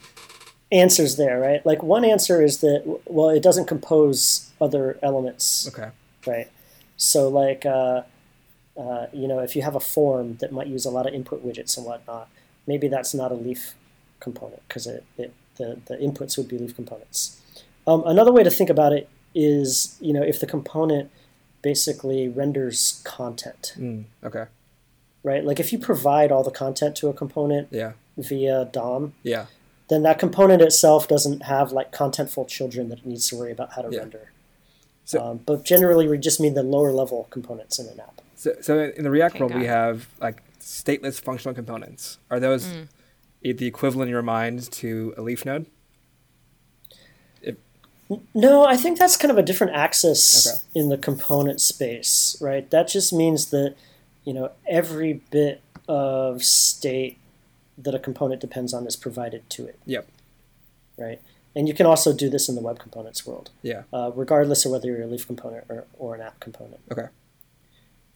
answers 0.70 1.16
there, 1.16 1.38
right? 1.38 1.64
Like 1.64 1.82
one 1.82 2.04
answer 2.04 2.42
is 2.42 2.58
that 2.58 3.00
well, 3.06 3.30
it 3.30 3.42
doesn't 3.42 3.66
compose 3.66 4.50
other 4.60 4.98
elements. 5.02 5.68
Okay. 5.68 5.90
Right. 6.26 6.50
So 6.96 7.28
like, 7.28 7.64
uh, 7.64 8.02
uh, 8.76 9.06
you 9.12 9.28
know, 9.28 9.40
if 9.40 9.56
you 9.56 9.62
have 9.62 9.74
a 9.74 9.80
form 9.80 10.36
that 10.36 10.52
might 10.52 10.66
use 10.66 10.84
a 10.84 10.90
lot 10.90 11.06
of 11.06 11.14
input 11.14 11.44
widgets 11.44 11.76
and 11.76 11.86
whatnot, 11.86 12.28
maybe 12.66 12.88
that's 12.88 13.14
not 13.14 13.32
a 13.32 13.34
leaf 13.34 13.74
component 14.22 14.66
because 14.68 14.86
it, 14.86 15.04
it 15.18 15.34
the, 15.56 15.80
the 15.86 15.96
inputs 15.96 16.36
would 16.38 16.48
be 16.48 16.58
leaf 16.58 16.74
components. 16.74 17.40
Um, 17.86 18.02
another 18.06 18.32
way 18.32 18.42
to 18.42 18.50
think 18.50 18.70
about 18.70 18.92
it 18.92 19.08
is, 19.34 19.96
you 20.00 20.12
know, 20.12 20.22
if 20.22 20.40
the 20.40 20.46
component 20.46 21.10
basically 21.62 22.28
renders 22.28 23.02
content. 23.04 23.74
Mm, 23.76 24.04
okay. 24.24 24.46
Right? 25.22 25.44
Like 25.44 25.60
if 25.60 25.72
you 25.72 25.78
provide 25.78 26.32
all 26.32 26.42
the 26.42 26.50
content 26.50 26.96
to 26.96 27.08
a 27.08 27.12
component 27.12 27.68
yeah. 27.70 27.92
via 28.16 28.64
DOM, 28.64 29.14
yeah. 29.22 29.46
then 29.88 30.02
that 30.02 30.18
component 30.18 30.62
itself 30.62 31.06
doesn't 31.06 31.44
have 31.44 31.70
like 31.72 31.92
contentful 31.92 32.48
children 32.48 32.88
that 32.88 33.00
it 33.00 33.06
needs 33.06 33.28
to 33.28 33.36
worry 33.36 33.52
about 33.52 33.74
how 33.74 33.82
to 33.82 33.90
yeah. 33.92 34.00
render. 34.00 34.32
So, 35.04 35.22
um, 35.22 35.40
but 35.44 35.64
generally, 35.64 36.08
we 36.08 36.16
just 36.18 36.40
mean 36.40 36.54
the 36.54 36.62
lower 36.62 36.92
level 36.92 37.26
components 37.30 37.78
in 37.78 37.86
an 37.88 38.00
app. 38.00 38.20
So, 38.36 38.54
so 38.60 38.78
in 38.96 39.04
the 39.04 39.10
React 39.10 39.34
okay, 39.34 39.44
world, 39.44 39.54
we 39.54 39.66
have 39.66 40.08
like 40.20 40.42
stateless 40.60 41.20
functional 41.20 41.54
components. 41.54 42.18
Are 42.30 42.40
those 42.40 42.66
mm 42.66 42.88
the 43.42 43.66
equivalent 43.66 44.08
in 44.08 44.12
your 44.12 44.22
mind 44.22 44.70
to 44.72 45.14
a 45.16 45.22
leaf 45.22 45.44
node? 45.44 45.66
If... 47.42 47.56
No, 48.34 48.64
I 48.64 48.76
think 48.76 48.98
that's 48.98 49.16
kind 49.16 49.30
of 49.30 49.38
a 49.38 49.42
different 49.42 49.74
axis 49.74 50.46
okay. 50.46 50.80
in 50.80 50.88
the 50.88 50.98
component 50.98 51.60
space, 51.60 52.36
right? 52.40 52.70
That 52.70 52.88
just 52.88 53.12
means 53.12 53.50
that 53.50 53.74
you 54.24 54.32
know 54.32 54.50
every 54.68 55.14
bit 55.30 55.62
of 55.88 56.44
state 56.44 57.18
that 57.78 57.94
a 57.94 57.98
component 57.98 58.40
depends 58.40 58.72
on 58.72 58.86
is 58.86 58.96
provided 58.96 59.48
to 59.50 59.66
it. 59.66 59.78
Yep. 59.86 60.08
Right. 60.98 61.20
and 61.56 61.66
you 61.66 61.74
can 61.74 61.86
also 61.86 62.12
do 62.12 62.30
this 62.30 62.48
in 62.48 62.54
the 62.54 62.60
web 62.60 62.78
components 62.78 63.26
world, 63.26 63.50
Yeah. 63.62 63.82
uh, 63.92 64.12
regardless 64.14 64.64
of 64.64 64.72
whether 64.72 64.86
you're 64.88 65.02
a 65.02 65.06
Leaf 65.06 65.26
component 65.26 65.64
or, 65.68 65.86
or 65.98 66.14
an 66.14 66.20
app 66.20 66.38
component. 66.38 66.80
Okay. 66.90 67.06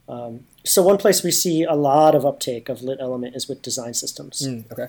Um, 0.09 0.47
so 0.65 0.83
one 0.83 0.99
place 0.99 1.23
we 1.23 1.31
see 1.33 1.65
a 1.65 1.75
lot 1.75 2.15
of 2.15 2.25
uptake 2.25 2.69
of 2.69 2.83
lit 2.83 2.99
element 3.01 3.35
is 3.35 3.49
with 3.49 3.61
design 3.61 3.95
systems. 3.95 4.47
Mm, 4.47 4.71
okay. 4.71 4.89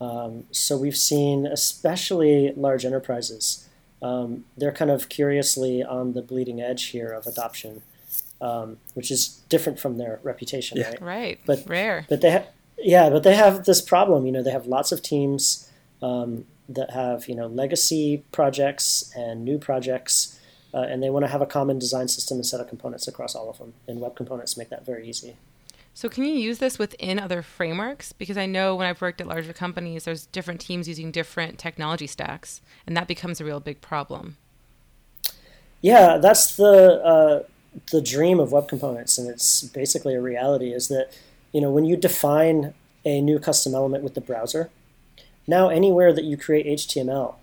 Um, 0.00 0.44
so 0.50 0.76
we've 0.76 0.96
seen, 0.96 1.46
especially 1.46 2.52
large 2.56 2.84
enterprises, 2.84 3.68
um, 4.02 4.44
they're 4.56 4.72
kind 4.72 4.90
of 4.90 5.08
curiously 5.08 5.82
on 5.82 6.14
the 6.14 6.22
bleeding 6.22 6.60
edge 6.60 6.86
here 6.86 7.12
of 7.12 7.26
adoption, 7.26 7.82
um, 8.40 8.78
which 8.94 9.10
is 9.10 9.28
different 9.48 9.78
from 9.78 9.98
their 9.98 10.20
reputation, 10.22 10.78
Yeah. 10.78 10.88
right? 10.88 11.02
Right. 11.02 11.40
But- 11.44 11.68
Rare. 11.68 12.06
But 12.08 12.20
they, 12.22 12.30
ha- 12.32 12.44
yeah, 12.78 13.10
but 13.10 13.22
they 13.24 13.34
have 13.34 13.64
this 13.64 13.82
problem. 13.82 14.24
You 14.24 14.32
know, 14.32 14.42
they 14.42 14.52
have 14.52 14.66
lots 14.66 14.90
of 14.90 15.02
teams 15.02 15.68
um, 16.00 16.46
that 16.68 16.92
have 16.92 17.28
you 17.28 17.34
know 17.34 17.46
legacy 17.46 18.24
projects 18.32 19.12
and 19.14 19.44
new 19.44 19.58
projects, 19.58 20.38
uh, 20.72 20.78
and 20.78 21.02
they 21.02 21.10
want 21.10 21.24
to 21.26 21.28
have 21.30 21.42
a 21.42 21.46
common 21.46 21.78
design 21.78 22.08
system 22.08 22.36
and 22.38 22.46
set 22.46 22.58
of 22.60 22.68
components 22.68 23.06
across 23.06 23.34
all 23.34 23.50
of 23.50 23.58
them. 23.58 23.74
And 23.86 24.00
web 24.00 24.16
components 24.16 24.56
make 24.56 24.70
that 24.70 24.86
very 24.86 25.06
easy. 25.06 25.36
So 26.00 26.08
can 26.08 26.24
you 26.24 26.32
use 26.32 26.60
this 26.60 26.78
within 26.78 27.18
other 27.18 27.42
frameworks? 27.42 28.14
Because 28.14 28.38
I 28.38 28.46
know 28.46 28.74
when 28.74 28.86
I've 28.86 29.02
worked 29.02 29.20
at 29.20 29.26
larger 29.26 29.52
companies, 29.52 30.04
there's 30.04 30.24
different 30.24 30.58
teams 30.58 30.88
using 30.88 31.10
different 31.10 31.58
technology 31.58 32.06
stacks, 32.06 32.62
and 32.86 32.96
that 32.96 33.06
becomes 33.06 33.38
a 33.38 33.44
real 33.44 33.60
big 33.60 33.82
problem. 33.82 34.38
Yeah, 35.82 36.16
that's 36.16 36.56
the 36.56 37.04
uh, 37.04 37.42
the 37.92 38.00
dream 38.00 38.40
of 38.40 38.50
web 38.50 38.66
components, 38.66 39.18
and 39.18 39.28
it's 39.28 39.62
basically 39.64 40.14
a 40.14 40.22
reality. 40.22 40.72
Is 40.72 40.88
that 40.88 41.10
you 41.52 41.60
know 41.60 41.70
when 41.70 41.84
you 41.84 41.98
define 41.98 42.72
a 43.04 43.20
new 43.20 43.38
custom 43.38 43.74
element 43.74 44.02
with 44.02 44.14
the 44.14 44.22
browser, 44.22 44.70
now 45.46 45.68
anywhere 45.68 46.14
that 46.14 46.24
you 46.24 46.38
create 46.38 46.64
HTML, 46.64 47.34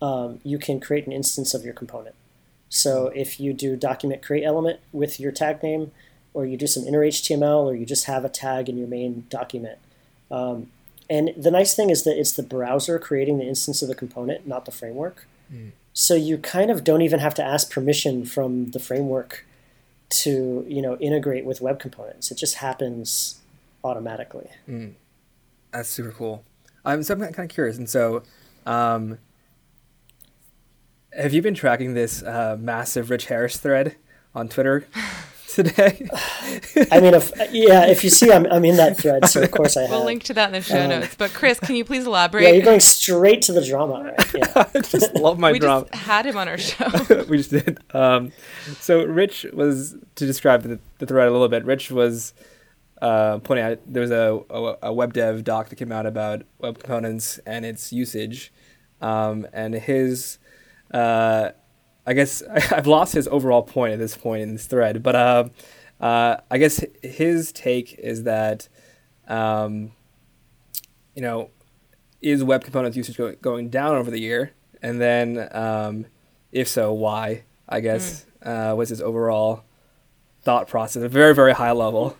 um, 0.00 0.40
you 0.42 0.58
can 0.58 0.80
create 0.80 1.06
an 1.06 1.12
instance 1.12 1.54
of 1.54 1.64
your 1.64 1.74
component. 1.74 2.16
So 2.68 3.12
if 3.14 3.38
you 3.38 3.52
do 3.52 3.76
document 3.76 4.22
create 4.22 4.42
element 4.42 4.80
with 4.90 5.20
your 5.20 5.30
tag 5.30 5.62
name, 5.62 5.92
or 6.34 6.46
you 6.46 6.56
do 6.56 6.66
some 6.66 6.84
inner 6.84 7.00
HTML, 7.00 7.64
or 7.64 7.74
you 7.74 7.84
just 7.86 8.06
have 8.06 8.24
a 8.24 8.28
tag 8.28 8.68
in 8.68 8.78
your 8.78 8.88
main 8.88 9.26
document. 9.28 9.78
Um, 10.30 10.68
and 11.10 11.32
the 11.36 11.50
nice 11.50 11.74
thing 11.74 11.90
is 11.90 12.04
that 12.04 12.18
it's 12.18 12.32
the 12.32 12.42
browser 12.42 12.98
creating 12.98 13.38
the 13.38 13.44
instance 13.44 13.82
of 13.82 13.88
the 13.88 13.94
component, 13.94 14.46
not 14.46 14.64
the 14.64 14.70
framework. 14.70 15.26
So 15.92 16.14
you 16.14 16.38
kind 16.38 16.70
of 16.70 16.84
don't 16.84 17.02
even 17.02 17.20
have 17.20 17.34
to 17.34 17.44
ask 17.44 17.70
permission 17.70 18.24
from 18.24 18.70
the 18.70 18.78
framework 18.78 19.44
to 20.22 20.64
you 20.68 20.80
know 20.82 20.96
integrate 20.96 21.44
with 21.44 21.60
web 21.60 21.78
components. 21.78 22.30
It 22.30 22.36
just 22.38 22.56
happens 22.56 23.40
automatically. 23.84 24.48
That's 25.72 25.88
super 25.88 26.12
cool. 26.12 26.44
Um, 26.84 27.02
so 27.02 27.14
I'm 27.14 27.20
kind 27.20 27.38
of 27.38 27.48
curious, 27.48 27.78
and 27.78 27.88
so, 27.88 28.22
um, 28.66 29.18
have 31.12 31.32
you 31.32 31.42
been 31.42 31.54
tracking 31.54 31.94
this 31.94 32.22
uh, 32.22 32.56
massive 32.58 33.10
Rich 33.10 33.26
Harris 33.26 33.56
thread 33.58 33.96
on 34.34 34.48
Twitter 34.48 34.86
today? 35.54 36.08
I 36.90 37.00
mean, 37.00 37.14
if 37.14 37.30
yeah, 37.50 37.86
if 37.86 38.02
you 38.04 38.10
see, 38.10 38.32
I'm, 38.32 38.46
I'm 38.46 38.64
in 38.64 38.76
that 38.76 38.98
thread, 38.98 39.26
so 39.28 39.42
of 39.42 39.50
course 39.58 39.76
I 39.76 39.82
have. 39.82 39.90
We'll 39.90 40.04
link 40.04 40.22
to 40.24 40.34
that 40.34 40.46
in 40.48 40.52
the 40.52 40.60
show 40.62 40.82
Um, 40.82 40.88
notes. 40.90 41.14
But 41.16 41.32
Chris, 41.32 41.60
can 41.60 41.76
you 41.76 41.84
please 41.84 42.06
elaborate? 42.06 42.42
yeah, 42.42 42.48
elaborate? 42.48 42.64
you're 42.64 42.72
going 42.72 42.80
straight 42.80 43.42
to 43.42 43.52
the 43.52 43.64
drama, 43.64 44.14
right? 44.16 44.34
Yeah. 44.34 44.52
I 44.74 44.80
just 44.80 45.14
love 45.14 45.38
my 45.38 45.52
we 45.52 45.58
drama. 45.58 45.86
just 45.90 46.02
had 46.02 46.26
him 46.26 46.36
on 46.36 46.48
our 46.48 46.58
show. 46.58 46.86
we 47.28 47.36
just 47.38 47.50
did. 47.50 47.78
Um, 47.94 48.32
so 48.80 49.04
Rich 49.04 49.46
was 49.52 49.96
to 50.14 50.26
describe 50.26 50.62
the, 50.62 50.78
the 50.98 51.06
thread 51.06 51.28
a 51.28 51.30
little 51.30 51.48
bit. 51.48 51.64
Rich 51.64 51.90
was 51.90 52.32
uh, 53.02 53.38
pointing 53.40 53.64
out 53.66 53.78
there 53.86 54.00
was 54.00 54.10
a, 54.10 54.40
a, 54.50 54.76
a 54.84 54.92
web 54.92 55.12
dev 55.12 55.44
doc 55.44 55.68
that 55.68 55.76
came 55.76 55.92
out 55.92 56.06
about 56.06 56.42
web 56.58 56.78
components 56.78 57.38
and 57.46 57.64
its 57.64 57.92
usage, 57.92 58.52
um, 59.00 59.46
and 59.52 59.74
his. 59.74 60.38
Uh, 60.92 61.50
I 62.06 62.14
guess 62.14 62.42
I've 62.72 62.86
lost 62.86 63.14
his 63.14 63.28
overall 63.28 63.62
point 63.62 63.92
at 63.92 63.98
this 63.98 64.16
point 64.16 64.42
in 64.42 64.52
this 64.52 64.66
thread, 64.66 65.02
but 65.02 65.16
uh, 65.16 65.48
uh, 66.00 66.36
I 66.50 66.58
guess 66.58 66.84
his 67.02 67.52
take 67.52 67.94
is 67.98 68.24
that, 68.24 68.68
um, 69.28 69.92
you 71.14 71.22
know, 71.22 71.50
is 72.20 72.44
web 72.44 72.64
components 72.64 72.96
usage 72.96 73.16
go- 73.16 73.34
going 73.36 73.68
down 73.68 73.96
over 73.96 74.10
the 74.10 74.20
year, 74.20 74.52
and 74.80 75.00
then 75.00 75.48
um, 75.52 76.06
if 76.52 76.68
so, 76.68 76.92
why? 76.92 77.44
I 77.68 77.80
guess 77.80 78.26
uh, 78.42 78.74
was 78.76 78.90
his 78.90 79.00
overall 79.00 79.64
thought 80.42 80.68
process 80.68 81.02
at 81.02 81.06
a 81.06 81.08
very 81.08 81.34
very 81.34 81.52
high 81.52 81.72
level. 81.72 82.16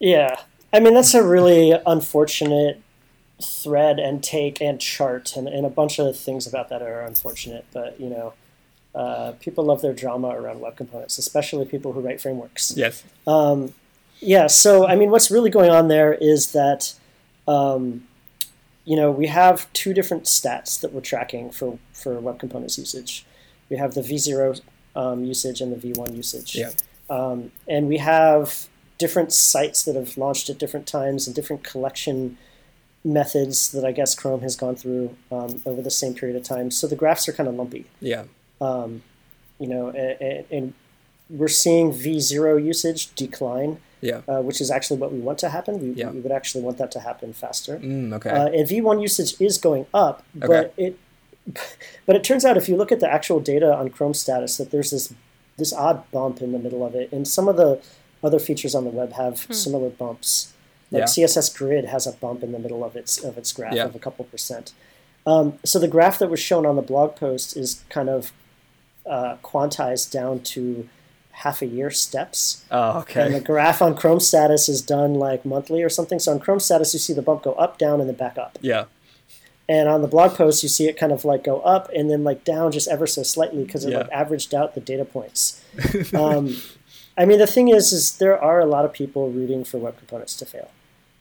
Yeah. 0.00 0.40
I 0.72 0.80
mean, 0.80 0.94
that's 0.94 1.14
a 1.14 1.22
really 1.22 1.74
unfortunate 1.86 2.80
thread 3.42 3.98
and 3.98 4.22
take 4.22 4.60
and 4.60 4.80
chart, 4.80 5.36
and, 5.36 5.48
and 5.48 5.66
a 5.66 5.70
bunch 5.70 5.98
of 5.98 6.16
things 6.16 6.46
about 6.46 6.68
that 6.70 6.82
are 6.82 7.02
unfortunate. 7.02 7.66
But, 7.72 8.00
you 8.00 8.08
know, 8.08 8.34
uh, 8.94 9.32
people 9.40 9.64
love 9.64 9.82
their 9.82 9.92
drama 9.92 10.28
around 10.28 10.60
web 10.60 10.76
components, 10.76 11.18
especially 11.18 11.64
people 11.64 11.92
who 11.92 12.00
write 12.00 12.20
frameworks. 12.20 12.72
Yes. 12.76 13.04
Um, 13.26 13.72
yeah, 14.20 14.48
so, 14.48 14.86
I 14.86 14.96
mean, 14.96 15.10
what's 15.10 15.30
really 15.30 15.50
going 15.50 15.70
on 15.70 15.88
there 15.88 16.12
is 16.12 16.52
that, 16.52 16.94
um, 17.48 18.06
you 18.84 18.96
know, 18.96 19.10
we 19.10 19.28
have 19.28 19.72
two 19.72 19.94
different 19.94 20.24
stats 20.24 20.80
that 20.80 20.92
we're 20.92 21.00
tracking 21.00 21.50
for, 21.50 21.78
for 21.92 22.18
web 22.20 22.38
components 22.38 22.76
usage. 22.78 23.24
We 23.70 23.76
have 23.76 23.94
the 23.94 24.02
V0 24.02 24.60
um, 24.96 25.24
usage 25.24 25.60
and 25.60 25.72
the 25.72 25.92
V1 25.92 26.16
usage. 26.16 26.56
Yeah. 26.56 26.72
Um, 27.08 27.52
and 27.68 27.88
we 27.88 27.98
have 27.98 28.68
different 28.98 29.32
sites 29.32 29.84
that 29.84 29.96
have 29.96 30.18
launched 30.18 30.50
at 30.50 30.58
different 30.58 30.86
times 30.86 31.26
and 31.26 31.34
different 31.34 31.64
collection 31.64 32.36
methods 33.02 33.72
that 33.72 33.84
I 33.84 33.92
guess 33.92 34.14
Chrome 34.14 34.42
has 34.42 34.56
gone 34.56 34.76
through 34.76 35.16
um, 35.32 35.62
over 35.64 35.80
the 35.80 35.90
same 35.90 36.14
period 36.14 36.36
of 36.36 36.42
time. 36.42 36.70
So 36.70 36.86
the 36.86 36.96
graphs 36.96 37.28
are 37.28 37.32
kind 37.32 37.48
of 37.48 37.54
lumpy. 37.54 37.86
Yeah. 38.00 38.24
Um, 38.60 39.02
you 39.58 39.66
know, 39.66 39.88
and, 39.90 40.44
and 40.50 40.74
we're 41.28 41.48
seeing 41.48 41.92
V0 41.92 42.64
usage 42.64 43.14
decline, 43.14 43.78
Yeah. 44.00 44.22
uh, 44.26 44.40
which 44.40 44.60
is 44.60 44.70
actually 44.70 44.98
what 44.98 45.12
we 45.12 45.18
want 45.20 45.38
to 45.40 45.48
happen. 45.50 45.80
We, 45.80 45.90
Yeah. 45.94 46.10
we 46.10 46.20
would 46.20 46.32
actually 46.32 46.64
want 46.64 46.78
that 46.78 46.90
to 46.92 47.00
happen 47.00 47.32
faster. 47.32 47.78
Mm, 47.78 48.12
okay. 48.14 48.30
Uh, 48.30 48.46
and 48.48 48.66
V1 48.68 49.00
usage 49.02 49.40
is 49.40 49.58
going 49.58 49.86
up, 49.94 50.22
but 50.34 50.50
Okay. 50.50 50.70
it 50.76 50.98
but 52.06 52.14
it 52.16 52.22
turns 52.22 52.44
out 52.44 52.56
if 52.58 52.68
you 52.68 52.76
look 52.76 52.92
at 52.92 53.00
the 53.00 53.10
actual 53.10 53.40
data 53.40 53.74
on 53.74 53.88
Chrome 53.88 54.14
status 54.14 54.56
that 54.58 54.70
there's 54.70 54.90
this 54.90 55.12
this 55.56 55.72
odd 55.72 56.10
bump 56.10 56.40
in 56.40 56.52
the 56.52 56.58
middle 56.58 56.84
of 56.86 56.94
it, 56.94 57.10
and 57.12 57.26
some 57.28 57.48
of 57.48 57.56
the 57.56 57.80
other 58.22 58.38
features 58.38 58.74
on 58.74 58.84
the 58.84 58.90
web 58.90 59.12
have 59.14 59.46
similar 59.50 59.90
bumps. 59.90 60.52
Like 60.90 61.00
Yeah. 61.00 61.06
CSS 61.06 61.48
Grid 61.54 61.86
has 61.86 62.06
a 62.06 62.12
bump 62.12 62.42
in 62.42 62.52
the 62.52 62.58
middle 62.58 62.82
of 62.84 62.94
its 62.96 63.22
of 63.22 63.36
its 63.38 63.52
graph 63.52 63.74
Yeah. 63.74 63.84
of 63.86 63.94
a 63.94 63.98
couple 63.98 64.24
percent. 64.26 64.72
Um, 65.26 65.58
so 65.64 65.78
the 65.78 65.88
graph 65.88 66.18
that 66.18 66.30
was 66.30 66.40
shown 66.40 66.64
on 66.66 66.76
the 66.76 66.82
blog 66.82 67.14
post 67.16 67.56
is 67.56 67.82
kind 67.88 68.08
of 68.08 68.32
uh, 69.06 69.36
quantized 69.42 70.10
down 70.10 70.40
to 70.40 70.88
half 71.32 71.62
a 71.62 71.66
year 71.66 71.90
steps. 71.90 72.64
oh, 72.70 72.98
And 73.24 73.34
the 73.34 73.40
graph 73.40 73.80
on 73.80 73.96
Chrome 73.96 74.20
status 74.20 74.68
is 74.68 74.82
done 74.82 75.14
like 75.14 75.44
monthly 75.44 75.82
or 75.82 75.88
something. 75.88 76.18
So 76.18 76.32
on 76.32 76.40
Chrome 76.40 76.60
status, 76.60 76.92
you 76.92 77.00
see 77.00 77.12
the 77.14 77.22
bump 77.22 77.42
go 77.42 77.52
up, 77.54 77.78
down, 77.78 78.00
and 78.00 78.08
then 78.08 78.16
back 78.16 78.36
up. 78.36 78.58
Yeah. 78.60 78.84
And 79.68 79.88
on 79.88 80.02
the 80.02 80.08
blog 80.08 80.34
post, 80.34 80.62
you 80.62 80.68
see 80.68 80.88
it 80.88 80.98
kind 80.98 81.12
of 81.12 81.24
like 81.24 81.44
go 81.44 81.60
up 81.60 81.88
and 81.94 82.10
then 82.10 82.24
like 82.24 82.44
down 82.44 82.72
just 82.72 82.88
ever 82.88 83.06
so 83.06 83.22
slightly 83.22 83.64
because 83.64 83.84
it 83.84 83.92
Yeah. 83.92 83.98
like 83.98 84.10
averaged 84.12 84.54
out 84.54 84.74
the 84.74 84.80
data 84.80 85.04
points. 85.04 85.62
um, 86.14 86.56
I 87.16 87.24
mean, 87.24 87.38
the 87.38 87.46
thing 87.46 87.68
is, 87.68 87.92
is 87.92 88.18
there 88.18 88.40
are 88.42 88.60
a 88.60 88.66
lot 88.66 88.84
of 88.84 88.92
people 88.92 89.30
rooting 89.30 89.64
for 89.64 89.78
web 89.78 89.96
components 89.96 90.34
to 90.36 90.44
fail. 90.44 90.70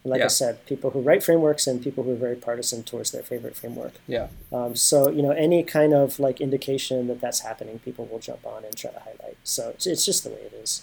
And 0.10 0.12
like 0.14 0.20
Yeah. 0.20 0.26
I 0.26 0.30
said, 0.30 0.66
people 0.66 0.90
who 0.90 1.02
write 1.02 1.24
frameworks 1.24 1.68
and 1.68 1.84
people 1.84 2.04
who 2.04 2.14
are 2.14 2.16
very 2.16 2.36
partisan 2.36 2.82
towards 2.84 3.12
their 3.12 3.22
favorite 3.22 3.56
framework. 3.56 3.94
Yeah. 4.08 4.28
Um, 4.52 4.76
so 4.76 5.10
you 5.12 5.22
know, 5.22 5.32
any 5.32 5.62
kind 5.64 5.94
of 5.94 6.20
like 6.20 6.42
indication 6.42 7.06
that 7.08 7.22
that's 7.22 7.42
happening, 7.42 7.78
people 7.80 8.06
will 8.08 8.18
jump 8.20 8.44
on 8.46 8.66
and 8.66 8.76
try 8.76 8.90
to 8.92 9.00
highlight. 9.00 9.38
So 9.44 9.70
it's, 9.70 9.86
it's 9.86 10.04
just 10.06 10.24
the 10.24 10.32
way 10.32 10.42
it 10.42 10.54
is. 10.54 10.82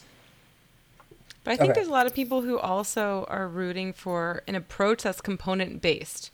But 1.42 1.52
I 1.52 1.56
think 1.56 1.71
Okay. 1.71 1.78
there's 1.80 1.88
a 1.88 1.92
lot 1.92 2.06
of 2.06 2.14
people 2.14 2.42
who 2.42 2.59
also 2.59 3.25
are 3.28 3.49
rooting 3.49 3.92
for 3.92 4.42
an 4.47 4.54
approach 4.54 5.02
that's 5.02 5.21
component 5.21 5.80
based 5.83 6.30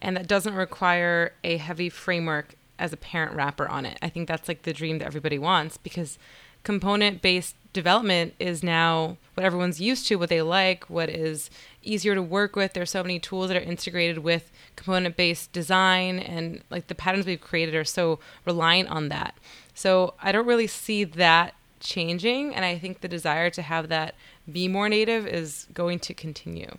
and 0.00 0.16
that 0.16 0.26
doesn't 0.28 0.54
require 0.54 1.32
a 1.44 1.56
heavy 1.56 1.88
framework 1.88 2.54
as 2.78 2.92
a 2.92 2.96
parent 2.96 3.34
wrapper 3.34 3.68
on 3.68 3.86
it. 3.86 3.96
I 4.02 4.08
think 4.08 4.28
that's 4.28 4.48
like 4.48 4.62
the 4.62 4.72
dream 4.72 4.98
that 4.98 5.06
everybody 5.06 5.38
wants 5.38 5.76
because 5.76 6.18
component 6.66 7.22
based 7.22 7.54
development 7.72 8.34
is 8.40 8.60
now 8.60 9.16
what 9.34 9.46
everyone's 9.46 9.80
used 9.80 10.08
to, 10.08 10.16
what 10.16 10.28
they 10.28 10.42
like, 10.42 10.90
what 10.90 11.08
is 11.08 11.48
easier 11.84 12.16
to 12.16 12.20
work 12.20 12.56
with. 12.56 12.72
There's 12.72 12.90
so 12.90 13.04
many 13.04 13.20
tools 13.20 13.46
that 13.46 13.56
are 13.56 13.60
integrated 13.60 14.18
with 14.18 14.50
component 14.74 15.16
based 15.16 15.52
design 15.52 16.18
and 16.18 16.64
like 16.68 16.88
the 16.88 16.94
patterns 16.96 17.24
we've 17.24 17.40
created 17.40 17.76
are 17.76 17.84
so 17.84 18.18
reliant 18.44 18.88
on 18.88 19.10
that. 19.10 19.36
So 19.74 20.14
I 20.20 20.32
don't 20.32 20.44
really 20.44 20.66
see 20.66 21.04
that 21.04 21.54
changing 21.78 22.52
and 22.52 22.64
I 22.64 22.78
think 22.78 23.00
the 23.00 23.06
desire 23.06 23.48
to 23.50 23.62
have 23.62 23.88
that 23.90 24.16
be 24.52 24.66
more 24.66 24.88
native 24.88 25.24
is 25.24 25.68
going 25.72 26.00
to 26.00 26.14
continue. 26.14 26.78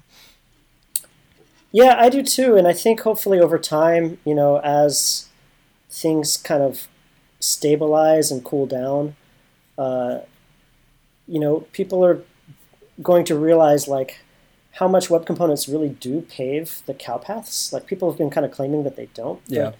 Yeah, 1.71 1.95
I 1.97 2.09
do 2.09 2.23
too, 2.23 2.57
and 2.57 2.67
I 2.67 2.73
think 2.73 2.99
hopefully 2.99 3.39
over 3.39 3.57
time, 3.57 4.17
you 4.25 4.35
know, 4.35 4.59
as 4.59 5.29
things 5.89 6.35
kind 6.35 6.61
of 6.61 6.87
stabilize 7.39 8.31
and 8.31 8.43
cool 8.43 8.65
down, 8.65 9.15
uh, 9.77 10.19
you 11.27 11.39
know, 11.39 11.61
people 11.71 12.03
are 12.05 12.21
going 13.01 13.25
to 13.25 13.37
realize 13.37 13.87
like 13.87 14.19
how 14.73 14.87
much 14.87 15.09
web 15.09 15.25
components 15.25 15.67
really 15.67 15.89
do 15.89 16.21
pave 16.21 16.81
the 16.85 16.93
cow 16.93 17.17
paths. 17.17 17.73
Like 17.73 17.85
people 17.87 18.09
have 18.09 18.17
been 18.17 18.29
kind 18.29 18.45
of 18.45 18.51
claiming 18.51 18.83
that 18.83 18.95
they 18.95 19.07
don't. 19.13 19.41
but 19.47 19.53
Yeah. 19.55 19.71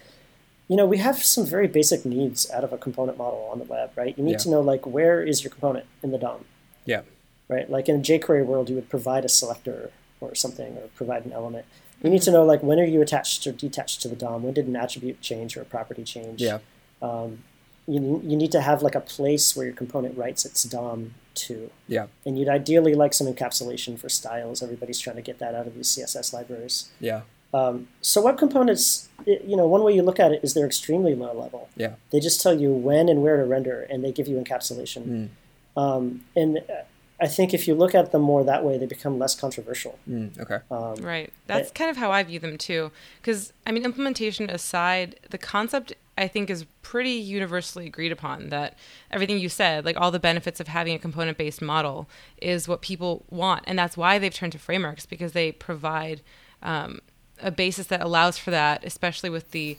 you 0.67 0.75
know, 0.75 0.85
we 0.85 0.97
have 0.97 1.23
some 1.23 1.45
very 1.45 1.67
basic 1.67 2.03
needs 2.05 2.49
out 2.51 2.63
of 2.63 2.73
a 2.73 2.77
component 2.77 3.17
model 3.17 3.47
on 3.51 3.59
the 3.59 3.65
web, 3.65 3.91
right? 3.95 4.17
You 4.17 4.23
need 4.23 4.31
Yeah. 4.33 4.37
to 4.39 4.49
know 4.49 4.61
like 4.61 4.85
where 4.85 5.23
is 5.23 5.43
your 5.43 5.51
component 5.51 5.85
in 6.03 6.11
the 6.11 6.17
DOM, 6.17 6.45
Yeah. 6.85 7.01
right? 7.47 7.69
Like 7.69 7.87
in 7.87 7.95
a 7.95 7.99
jQuery 7.99 8.45
world, 8.45 8.69
you 8.69 8.75
would 8.75 8.89
provide 8.89 9.23
a 9.23 9.29
selector 9.29 9.91
or 10.19 10.33
something, 10.35 10.75
or 10.77 10.87
provide 10.95 11.25
an 11.25 11.31
element. 11.31 11.65
You 12.03 12.09
need 12.09 12.23
to 12.23 12.31
know 12.31 12.43
like 12.43 12.61
when 12.63 12.79
are 12.79 12.83
you 12.85 13.01
attached 13.01 13.45
or 13.47 13.51
detached 13.51 14.01
to 14.01 14.07
the 14.07 14.15
DOM? 14.15 14.43
When 14.43 14.53
did 14.53 14.67
an 14.67 14.75
attribute 14.75 15.21
change 15.21 15.55
or 15.55 15.61
a 15.61 15.65
property 15.65 16.03
change? 16.03 16.41
Yeah. 16.41 16.59
Um, 17.01 17.43
you, 17.87 18.21
you 18.23 18.35
need 18.35 18.51
to 18.51 18.61
have 18.61 18.81
like 18.81 18.95
a 18.95 19.01
place 19.01 19.55
where 19.55 19.65
your 19.65 19.75
component 19.75 20.17
writes 20.17 20.45
its 20.45 20.63
DOM 20.63 21.13
to. 21.35 21.71
Yeah. 21.87 22.07
And 22.25 22.37
you'd 22.37 22.49
ideally 22.49 22.93
like 22.93 23.13
some 23.13 23.27
encapsulation 23.27 23.97
for 23.97 24.09
styles. 24.09 24.61
Everybody's 24.61 24.99
trying 24.99 25.15
to 25.15 25.21
get 25.21 25.39
that 25.39 25.55
out 25.55 25.67
of 25.67 25.75
these 25.75 25.87
CSS 25.87 26.33
libraries. 26.33 26.89
Yeah. 26.99 27.21
Um, 27.53 27.87
so 28.01 28.21
web 28.21 28.37
components, 28.37 29.07
you 29.25 29.55
know, 29.55 29.67
one 29.67 29.83
way 29.83 29.93
you 29.93 30.03
look 30.03 30.19
at 30.19 30.31
it 30.31 30.41
is 30.43 30.53
they're 30.53 30.65
extremely 30.65 31.15
low 31.15 31.33
level. 31.33 31.69
Yeah. 31.77 31.95
They 32.11 32.19
just 32.19 32.41
tell 32.41 32.59
you 32.59 32.71
when 32.71 33.07
and 33.07 33.23
where 33.23 33.37
to 33.37 33.45
render, 33.45 33.87
and 33.89 34.03
they 34.03 34.11
give 34.11 34.27
you 34.27 34.37
encapsulation. 34.37 35.29
Mm. 35.77 35.81
Um, 35.81 36.25
and 36.35 36.57
uh, 36.57 36.83
I 37.21 37.27
think 37.27 37.53
if 37.53 37.67
you 37.67 37.73
look 37.73 37.95
at 37.95 38.11
them 38.11 38.21
more 38.21 38.43
that 38.43 38.63
way, 38.65 38.77
they 38.77 38.85
become 38.85 39.17
less 39.17 39.33
controversial. 39.33 39.97
Mm, 40.09 40.37
okay. 40.39 40.59
Um, 40.69 40.95
Right. 41.03 41.31
That's 41.47 41.71
kind 41.71 41.89
of 41.89 41.97
how 41.97 42.11
I 42.11 42.21
view 42.23 42.39
them 42.39 42.57
too. 42.57 42.91
Because, 43.21 43.53
I 43.65 43.71
mean, 43.71 43.85
implementation 43.85 44.49
aside, 44.49 45.19
the 45.29 45.37
concept 45.37 45.93
I 46.17 46.27
think 46.27 46.49
is 46.49 46.65
pretty 46.81 47.11
universally 47.11 47.85
agreed 47.85 48.11
upon 48.11 48.49
that 48.49 48.77
everything 49.11 49.37
you 49.39 49.49
said, 49.49 49.85
like 49.85 49.97
all 49.99 50.11
the 50.11 50.19
benefits 50.19 50.59
of 50.59 50.67
having 50.67 50.95
a 50.95 50.99
component 50.99 51.37
based 51.37 51.61
model, 51.61 52.09
is 52.41 52.67
what 52.67 52.81
people 52.81 53.25
want. 53.29 53.63
And 53.67 53.77
that's 53.77 53.95
why 53.95 54.17
they've 54.17 54.33
turned 54.33 54.53
to 54.53 54.59
frameworks 54.59 55.05
because 55.05 55.33
they 55.33 55.51
provide 55.51 56.21
um, 56.63 56.99
a 57.41 57.51
basis 57.51 57.87
that 57.87 58.01
allows 58.01 58.37
for 58.37 58.51
that, 58.51 58.83
especially 58.83 59.29
with 59.29 59.51
the 59.51 59.77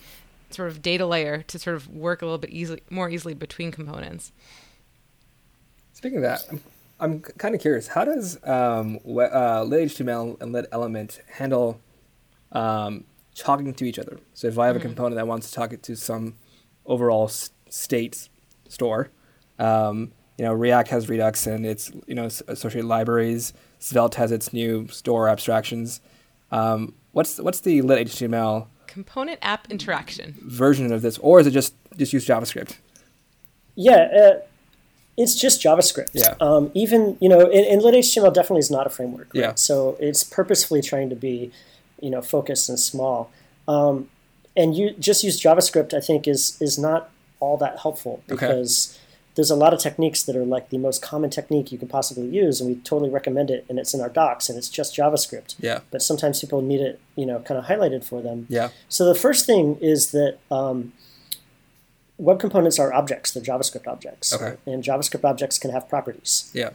sort 0.51 0.69
of 0.69 0.81
data 0.81 1.07
layer 1.07 1.43
to 1.43 1.59
sort 1.59 1.77
of 1.77 1.89
work 1.89 2.23
a 2.23 2.25
little 2.25 2.39
bit 2.39 2.51
easily, 2.51 2.83
more 2.91 3.11
easily 3.11 3.35
between 3.35 3.71
components. 3.71 4.33
Speaking 5.93 6.19
of 6.19 6.23
that, 6.23 6.47
I'm, 6.51 6.61
I'm 7.01 7.21
kind 7.21 7.55
of 7.55 7.61
curious. 7.61 7.89
How 7.89 8.05
does 8.05 8.39
um, 8.45 9.01
uh, 9.05 9.65
lit 9.65 9.89
HTML 9.91 10.41
and 10.41 10.53
lit 10.53 10.67
element 10.73 11.21
handle 11.33 11.81
um, 12.53 13.05
talking 13.39 13.73
to 13.73 13.85
each 13.85 13.99
other? 13.99 14.19
So 14.35 14.49
if 14.49 14.59
I 14.59 14.67
have 14.67 14.77
a 14.77 14.81
component 14.81 15.17
that 15.17 15.27
wants 15.27 15.49
to 15.49 15.55
talk 15.55 15.73
it 15.73 15.83
to 15.85 15.97
some 15.97 16.35
overall 16.87 17.25
s- 17.25 17.51
state 17.69 18.29
store, 18.69 19.11
um, 19.59 20.13
you 20.39 20.45
know, 20.45 20.53
React 20.53 20.89
has 20.89 21.09
Redux 21.09 21.47
and 21.47 21.67
its 21.67 21.91
you 22.07 22.15
know 22.15 22.27
associated 22.27 22.87
libraries. 22.87 23.53
Svelte 23.81 24.15
has 24.17 24.33
its 24.33 24.53
new 24.53 24.87
store 24.89 25.29
abstractions. 25.29 26.01
Um, 26.51 26.95
what's 27.13 27.39
what's 27.39 27.61
the 27.61 27.83
lit 27.83 28.07
HTML 28.07 28.69
Component 28.87 29.39
app 29.43 29.71
interaction. 29.71 30.37
version 30.41 30.93
of 30.93 31.03
this, 31.03 31.19
or 31.19 31.41
is 31.41 31.47
it 31.47 31.51
just 31.51 31.75
just 31.97 32.13
use 32.13 32.27
JavaScript? 32.27 32.77
Yeah, 33.75 33.97
uh, 33.97 34.41
it's 35.17 35.35
just 35.35 35.61
JavaScript. 35.63 36.11
Yeah. 36.15 36.35
Um, 36.41 36.71
even 36.75 37.19
you 37.21 37.29
know, 37.29 37.41
and, 37.41 37.67
and 37.67 37.83
lit 37.83 37.95
HTML 37.95 38.33
definitely 38.33 38.61
is 38.61 38.71
not 38.71 38.87
a 38.87 38.91
framework. 38.91 39.35
Right? 39.35 39.43
Yeah. 39.43 39.55
So 39.57 39.97
it's 40.01 40.23
purposefully 40.23 40.83
trying 40.83 41.11
to 41.11 41.17
be, 41.17 41.51
you 42.01 42.11
know, 42.11 42.23
focused 42.23 42.69
and 42.69 42.79
small. 42.79 43.31
Um, 43.67 44.09
and 44.57 44.77
you 44.77 44.91
just 44.93 45.23
use 45.23 45.41
JavaScript. 45.41 45.95
I 45.95 46.01
think 46.01 46.27
is 46.27 46.57
is 46.61 46.79
not 46.79 47.11
all 47.41 47.57
that 47.59 47.79
helpful 47.81 48.23
Okay. 48.31 48.47
because 48.47 48.99
there's 49.37 49.51
a 49.53 49.55
lot 49.55 49.73
of 49.73 49.79
techniques 49.79 50.25
that 50.25 50.35
are 50.35 50.45
like 50.45 50.71
the 50.71 50.79
most 50.79 51.01
common 51.01 51.31
technique 51.31 51.71
you 51.71 51.79
can 51.79 51.87
possibly 51.87 52.27
use, 52.27 52.61
and 52.61 52.69
we 52.69 52.77
totally 52.83 53.09
recommend 53.11 53.51
it. 53.51 53.65
And 53.69 53.79
it's 53.79 53.95
in 53.95 54.01
our 54.01 54.09
docs, 54.09 54.49
and 54.49 54.59
it's 54.59 54.69
just 54.69 54.97
JavaScript. 54.97 55.55
Yeah. 55.61 55.81
But 55.93 56.03
sometimes 56.03 56.41
people 56.41 56.61
need 56.61 56.81
it, 56.81 56.99
you 57.15 57.25
know, 57.25 57.39
kind 57.41 57.57
of 57.59 57.67
highlighted 57.67 58.03
for 58.05 58.21
them. 58.21 58.47
Yeah. 58.49 58.71
So 58.89 59.05
the 59.05 59.15
first 59.15 59.47
thing 59.47 59.77
is 59.81 60.11
that 60.11 60.39
um, 60.51 60.93
web 62.17 62.41
components 62.41 62.81
are 62.81 62.93
objects; 62.93 63.31
they're 63.33 63.43
JavaScript 63.43 63.87
objects, 63.87 64.33
Okay. 64.35 64.57
and 64.67 64.83
JavaScript 64.83 65.25
objects 65.25 65.57
can 65.59 65.71
have 65.71 65.89
properties. 65.89 66.51
Yeah. 66.53 66.71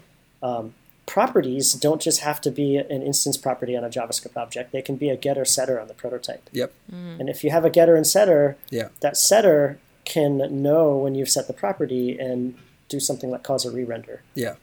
Properties 1.05 1.73
don't 1.73 2.01
just 2.01 2.21
have 2.21 2.39
to 2.41 2.51
be 2.51 2.77
an 2.77 3.01
instance 3.03 3.35
property 3.37 3.75
on 3.75 3.83
a 3.83 3.89
JavaScript 3.89 4.37
object; 4.37 4.71
they 4.71 4.81
can 4.81 4.95
be 4.95 5.09
a 5.09 5.17
getter 5.17 5.43
setter 5.45 5.79
on 5.79 5.87
the 5.87 5.93
prototype. 5.93 6.49
Yep. 6.53 6.73
And 6.91 7.29
if 7.29 7.43
you 7.43 7.51
have 7.51 7.65
a 7.65 7.69
getter 7.69 7.95
and 7.95 8.07
setter, 8.07 8.57
Yeah. 8.69 8.87
that 9.01 9.17
setter 9.17 9.79
can 10.05 10.61
know 10.61 10.97
when 10.97 11.15
you've 11.15 11.29
set 11.29 11.47
the 11.47 11.53
property 11.53 12.17
and 12.17 12.55
do 12.89 12.99
something 12.99 13.29
like 13.31 13.43
cause 13.43 13.65
a 13.65 13.71
re-render. 13.71 14.21
Yeah. 14.35 14.55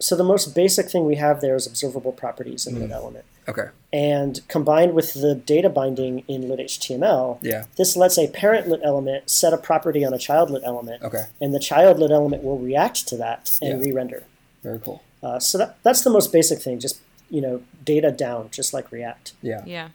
So 0.00 0.14
the 0.14 0.22
most 0.24 0.54
basic 0.54 0.88
thing 0.90 1.06
we 1.06 1.16
have 1.16 1.40
there 1.40 1.56
is 1.56 1.66
observable 1.66 2.12
properties 2.12 2.66
in 2.68 2.76
Mm. 2.76 2.80
lit 2.82 2.90
element. 2.92 3.24
Okay. 3.48 3.68
And 3.92 4.46
combined 4.46 4.94
with 4.94 5.14
the 5.14 5.34
data 5.34 5.68
binding 5.68 6.22
in 6.28 6.48
lit 6.48 6.60
HTML, 6.60 7.38
Yeah. 7.42 7.64
this 7.76 7.96
lets 7.96 8.16
a 8.18 8.28
parent 8.28 8.68
lit 8.68 8.80
element 8.84 9.28
set 9.28 9.52
a 9.52 9.56
property 9.56 10.04
on 10.04 10.12
a 10.14 10.18
child 10.18 10.50
lit 10.50 10.62
element, 10.64 11.02
Okay. 11.02 11.24
and 11.40 11.52
the 11.52 11.58
child 11.58 11.98
lit 11.98 12.10
element 12.12 12.44
will 12.44 12.58
react 12.58 13.08
to 13.08 13.16
that 13.16 13.58
and 13.60 13.80
Yeah. 13.80 13.86
re-render. 13.88 14.22
Very 14.62 14.78
cool. 14.78 15.02
Uh, 15.22 15.38
so 15.38 15.58
that, 15.58 15.78
that's 15.82 16.02
the 16.02 16.10
most 16.10 16.32
basic 16.32 16.60
thing, 16.60 16.78
just 16.78 17.00
you 17.30 17.40
know, 17.40 17.62
data 17.84 18.10
down, 18.10 18.48
just 18.50 18.72
like 18.72 18.90
React. 18.90 19.34
Yeah. 19.42 19.62
Yeah. 19.66 19.88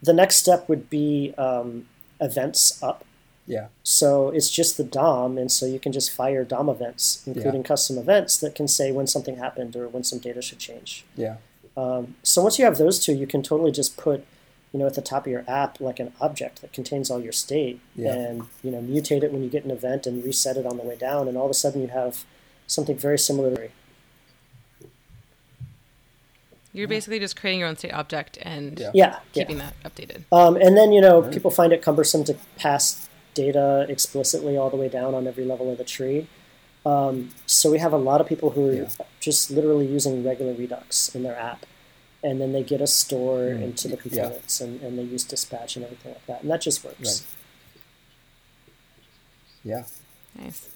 The 0.00 0.12
next 0.12 0.36
step 0.36 0.68
would 0.68 0.88
be 0.88 1.34
um, 1.36 1.86
events 2.20 2.80
up. 2.82 3.04
Yeah. 3.46 3.68
So 3.82 4.28
it's 4.30 4.50
just 4.50 4.76
the 4.76 4.84
DOM, 4.84 5.38
and 5.38 5.50
so 5.50 5.66
you 5.66 5.80
can 5.80 5.90
just 5.92 6.10
fire 6.12 6.44
DOM 6.44 6.68
events, 6.68 7.22
including 7.26 7.62
custom 7.62 7.96
events 7.98 8.36
that 8.38 8.54
can 8.54 8.68
say 8.68 8.92
when 8.92 9.06
something 9.06 9.36
happened 9.36 9.74
or 9.74 9.88
when 9.88 10.04
some 10.04 10.18
data 10.18 10.42
should 10.42 10.58
change. 10.58 11.04
Yeah. 11.16 11.36
So 12.22 12.42
once 12.42 12.58
you 12.58 12.64
have 12.64 12.76
those 12.76 12.98
two, 12.98 13.14
you 13.14 13.26
can 13.26 13.42
totally 13.42 13.70
just 13.72 13.96
put, 13.96 14.24
you 14.72 14.78
know, 14.80 14.86
at 14.86 14.94
the 14.94 15.00
top 15.02 15.26
of 15.26 15.32
your 15.32 15.44
app 15.48 15.80
like 15.80 15.98
an 16.00 16.12
object 16.20 16.60
that 16.60 16.72
contains 16.72 17.10
all 17.10 17.20
your 17.20 17.32
state, 17.32 17.80
Yeah. 17.96 18.12
and 18.12 18.42
you 18.62 18.70
know, 18.70 18.80
mutate 18.80 19.22
it 19.22 19.32
when 19.32 19.42
you 19.42 19.48
get 19.48 19.64
an 19.64 19.70
event 19.70 20.06
and 20.06 20.22
reset 20.24 20.56
it 20.56 20.66
on 20.66 20.76
the 20.76 20.82
way 20.82 20.96
down, 20.96 21.26
and 21.28 21.36
all 21.36 21.44
of 21.46 21.50
a 21.50 21.54
sudden 21.54 21.80
you 21.80 21.88
have 21.88 22.24
something 22.66 22.96
very 22.96 23.18
similar. 23.18 23.70
To 26.72 26.78
You're 26.78 26.88
basically 26.88 27.18
just 27.18 27.36
creating 27.36 27.60
your 27.60 27.68
own 27.68 27.76
state 27.76 27.92
object 27.92 28.38
and 28.42 28.78
Yeah. 28.78 28.90
Yeah, 28.94 29.18
keeping 29.32 29.58
yeah. 29.58 29.70
that 29.82 29.94
updated. 29.94 30.24
Um, 30.32 30.56
and 30.56 30.76
then 30.76 30.92
you 30.92 31.00
know, 31.00 31.22
people 31.22 31.50
find 31.50 31.72
it 31.72 31.82
cumbersome 31.82 32.24
to 32.24 32.34
pass 32.56 33.08
data 33.34 33.86
explicitly 33.88 34.56
all 34.56 34.70
the 34.70 34.76
way 34.76 34.88
down 34.88 35.14
on 35.14 35.26
every 35.26 35.44
level 35.44 35.70
of 35.70 35.78
the 35.78 35.84
tree. 35.84 36.26
Um, 36.86 37.30
so 37.46 37.70
we 37.70 37.78
have 37.78 37.92
a 37.92 37.98
lot 37.98 38.20
of 38.20 38.26
people 38.26 38.50
who 38.50 38.68
are 38.70 38.72
Yeah. 38.74 38.88
just 39.20 39.50
literally 39.50 39.86
using 39.86 40.24
regular 40.24 40.54
Redux 40.54 41.14
in 41.14 41.22
their 41.22 41.36
app, 41.38 41.66
and 42.22 42.40
then 42.40 42.52
they 42.52 42.62
get 42.62 42.80
a 42.80 42.86
store 42.86 43.50
Mm, 43.50 43.62
into 43.62 43.88
the 43.88 43.96
yeah. 43.96 44.22
components, 44.22 44.60
and, 44.60 44.80
and 44.82 44.98
they 44.98 45.02
use 45.02 45.24
dispatch 45.24 45.76
and 45.76 45.84
everything 45.84 46.12
like 46.12 46.26
that, 46.26 46.42
and 46.42 46.50
that 46.50 46.60
just 46.62 46.82
works. 46.84 46.98
Right. 47.00 47.22
Yeah. 49.64 49.82
Nice. 50.38 50.68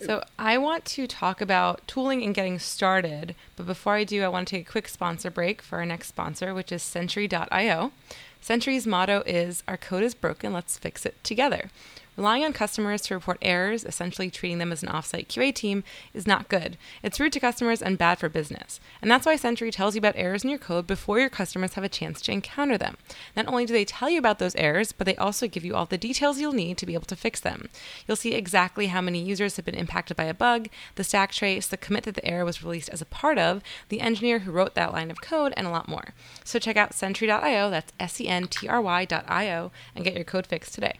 So 0.00 0.22
I 0.38 0.58
want 0.58 0.84
to 0.86 1.06
talk 1.06 1.40
about 1.40 1.86
tooling 1.86 2.22
and 2.22 2.34
getting 2.34 2.58
started, 2.58 3.34
but 3.56 3.66
before 3.66 3.94
I 3.94 4.04
do, 4.04 4.22
I 4.22 4.28
want 4.28 4.48
to 4.48 4.56
take 4.56 4.68
a 4.68 4.70
quick 4.70 4.88
sponsor 4.88 5.30
break 5.30 5.62
for 5.62 5.78
our 5.78 5.86
next 5.86 6.08
sponsor, 6.08 6.54
which 6.54 6.72
is 6.72 6.82
Sentry.io. 6.82 7.92
Sentry's 8.40 8.86
motto 8.86 9.22
is 9.26 9.62
Our 9.66 9.76
code 9.76 10.02
is 10.02 10.14
broken, 10.14 10.52
let's 10.52 10.78
fix 10.78 11.04
it 11.04 11.22
together. 11.24 11.70
Relying 12.16 12.44
on 12.44 12.52
customers 12.54 13.02
to 13.02 13.14
report 13.14 13.38
errors, 13.42 13.84
essentially 13.84 14.30
treating 14.30 14.58
them 14.58 14.72
as 14.72 14.82
an 14.82 14.88
offsite 14.88 15.26
QA 15.26 15.54
team, 15.54 15.84
is 16.14 16.26
not 16.26 16.48
good. 16.48 16.78
It's 17.02 17.20
rude 17.20 17.34
to 17.34 17.40
customers 17.40 17.82
and 17.82 17.98
bad 17.98 18.18
for 18.18 18.30
business. 18.30 18.80
And 19.02 19.10
that's 19.10 19.26
why 19.26 19.36
Sentry 19.36 19.70
tells 19.70 19.94
you 19.94 19.98
about 19.98 20.16
errors 20.16 20.42
in 20.42 20.48
your 20.48 20.58
code 20.58 20.86
before 20.86 21.20
your 21.20 21.28
customers 21.28 21.74
have 21.74 21.84
a 21.84 21.90
chance 21.90 22.22
to 22.22 22.32
encounter 22.32 22.78
them. 22.78 22.96
Not 23.36 23.46
only 23.48 23.66
do 23.66 23.74
they 23.74 23.84
tell 23.84 24.08
you 24.08 24.18
about 24.18 24.38
those 24.38 24.56
errors, 24.56 24.92
but 24.92 25.04
they 25.04 25.16
also 25.16 25.46
give 25.46 25.64
you 25.64 25.74
all 25.74 25.84
the 25.84 25.98
details 25.98 26.40
you'll 26.40 26.52
need 26.52 26.78
to 26.78 26.86
be 26.86 26.94
able 26.94 27.04
to 27.04 27.16
fix 27.16 27.38
them. 27.38 27.68
You'll 28.06 28.16
see 28.16 28.32
exactly 28.32 28.86
how 28.86 29.02
many 29.02 29.20
users 29.22 29.56
have 29.56 29.66
been 29.66 29.74
impacted 29.74 30.16
by 30.16 30.24
a 30.24 30.34
bug, 30.34 30.68
the 30.94 31.04
stack 31.04 31.32
trace, 31.32 31.66
the 31.66 31.76
commit 31.76 32.04
that 32.04 32.14
the 32.14 32.24
error 32.24 32.46
was 32.46 32.62
released 32.62 32.88
as 32.88 33.02
a 33.02 33.06
part 33.06 33.38
of, 33.38 33.62
the 33.90 34.00
engineer 34.00 34.40
who 34.40 34.52
wrote 34.52 34.74
that 34.74 34.92
line 34.92 35.10
of 35.10 35.20
code, 35.20 35.52
and 35.56 35.66
a 35.66 35.70
lot 35.70 35.88
more. 35.88 36.14
So 36.44 36.58
check 36.58 36.78
out 36.78 36.94
Sentry.io, 36.94 37.68
that's 37.68 37.92
S 38.00 38.20
E 38.20 38.26
N 38.26 38.48
T 38.48 38.68
R 38.68 38.80
Y.io, 38.80 39.70
and 39.94 40.04
get 40.04 40.14
your 40.14 40.24
code 40.24 40.46
fixed 40.46 40.72
today. 40.74 40.98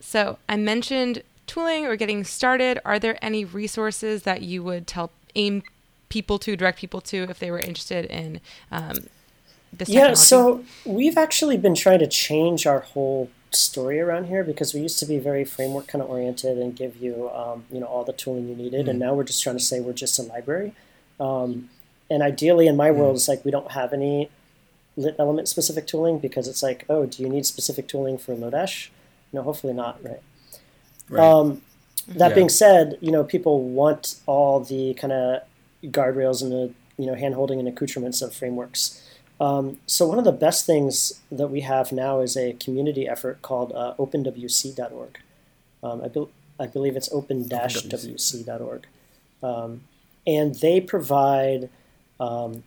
So 0.00 0.38
I 0.48 0.56
mentioned 0.56 1.22
tooling 1.46 1.86
or 1.86 1.96
getting 1.96 2.24
started. 2.24 2.78
Are 2.84 2.98
there 2.98 3.18
any 3.22 3.44
resources 3.44 4.22
that 4.22 4.42
you 4.42 4.62
would 4.62 4.86
tell 4.86 5.10
aim 5.34 5.62
people 6.08 6.38
to 6.40 6.56
direct 6.56 6.78
people 6.78 7.00
to 7.00 7.24
if 7.24 7.38
they 7.38 7.50
were 7.50 7.60
interested 7.60 8.04
in 8.06 8.40
um, 8.70 8.94
this 9.72 9.88
Yeah, 9.88 10.12
technology? 10.12 10.26
so 10.26 10.64
we've 10.84 11.18
actually 11.18 11.56
been 11.56 11.74
trying 11.74 12.00
to 12.00 12.06
change 12.06 12.66
our 12.66 12.80
whole 12.80 13.30
story 13.52 14.00
around 14.00 14.26
here 14.26 14.44
because 14.44 14.74
we 14.74 14.80
used 14.80 14.98
to 15.00 15.06
be 15.06 15.18
very 15.18 15.44
framework 15.44 15.88
kind 15.88 16.02
of 16.02 16.08
oriented 16.10 16.56
and 16.58 16.76
give 16.76 16.96
you 16.96 17.30
um, 17.30 17.64
you 17.70 17.80
know 17.80 17.86
all 17.86 18.04
the 18.04 18.12
tooling 18.12 18.48
you 18.48 18.54
needed, 18.54 18.88
and 18.88 18.98
now 18.98 19.14
we're 19.14 19.24
just 19.24 19.42
trying 19.42 19.56
to 19.56 19.62
say 19.62 19.80
we're 19.80 19.92
just 19.92 20.18
a 20.18 20.22
library. 20.22 20.72
Um, 21.18 21.68
and 22.08 22.22
ideally, 22.22 22.66
in 22.66 22.76
my 22.76 22.90
world, 22.90 23.16
it's 23.16 23.28
like 23.28 23.44
we 23.44 23.50
don't 23.50 23.72
have 23.72 23.92
any 23.92 24.30
lit 24.96 25.16
element 25.18 25.48
specific 25.48 25.86
tooling 25.86 26.18
because 26.18 26.48
it's 26.48 26.62
like, 26.62 26.84
oh, 26.88 27.06
do 27.06 27.22
you 27.22 27.28
need 27.28 27.46
specific 27.46 27.86
tooling 27.88 28.18
for 28.18 28.34
Lodash? 28.34 28.88
No, 29.32 29.42
hopefully 29.42 29.72
not, 29.72 30.02
right? 30.02 30.20
Right. 31.08 31.20
Um, 31.22 31.62
that 32.08 32.30
Yeah. 32.30 32.34
being 32.34 32.48
said, 32.48 32.98
you 33.00 33.10
know, 33.12 33.24
people 33.24 33.62
want 33.62 34.16
all 34.26 34.60
the 34.60 34.94
kind 34.94 35.12
of 35.12 35.42
guardrails 35.84 36.42
and 36.42 36.52
the 36.52 36.70
you 36.98 37.06
know 37.06 37.14
hand 37.14 37.34
holding 37.34 37.58
and 37.58 37.68
accoutrements 37.68 38.20
of 38.22 38.34
frameworks. 38.34 39.00
Um, 39.40 39.78
so 39.86 40.06
one 40.06 40.18
of 40.18 40.24
the 40.24 40.32
best 40.32 40.66
things 40.66 41.20
that 41.32 41.48
we 41.48 41.62
have 41.62 41.92
now 41.92 42.20
is 42.20 42.36
a 42.36 42.52
community 42.54 43.08
effort 43.08 43.40
called 43.40 43.72
uh, 43.72 43.94
openwc.org. 43.98 45.18
Um, 45.82 46.02
I, 46.04 46.08
be- 46.08 46.28
I 46.58 46.66
believe 46.66 46.94
it's 46.94 47.10
open-wc.org. 47.10 48.86
Um, 49.42 49.80
and 50.26 50.54
they 50.56 50.80
provide 50.82 51.70
um, 52.20 52.64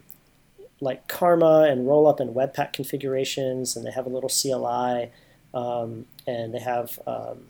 like 0.82 1.08
Karma 1.08 1.68
and 1.70 1.86
rollup 1.86 2.20
and 2.20 2.36
Webpack 2.36 2.74
configurations, 2.74 3.76
and 3.76 3.86
they 3.86 3.92
have 3.92 4.08
a 4.08 4.10
little 4.10 4.30
CLI, 4.30 5.12
um, 5.54 6.06
and 6.26 6.54
they 6.54 6.60
have 6.60 7.00
um, 7.06 7.46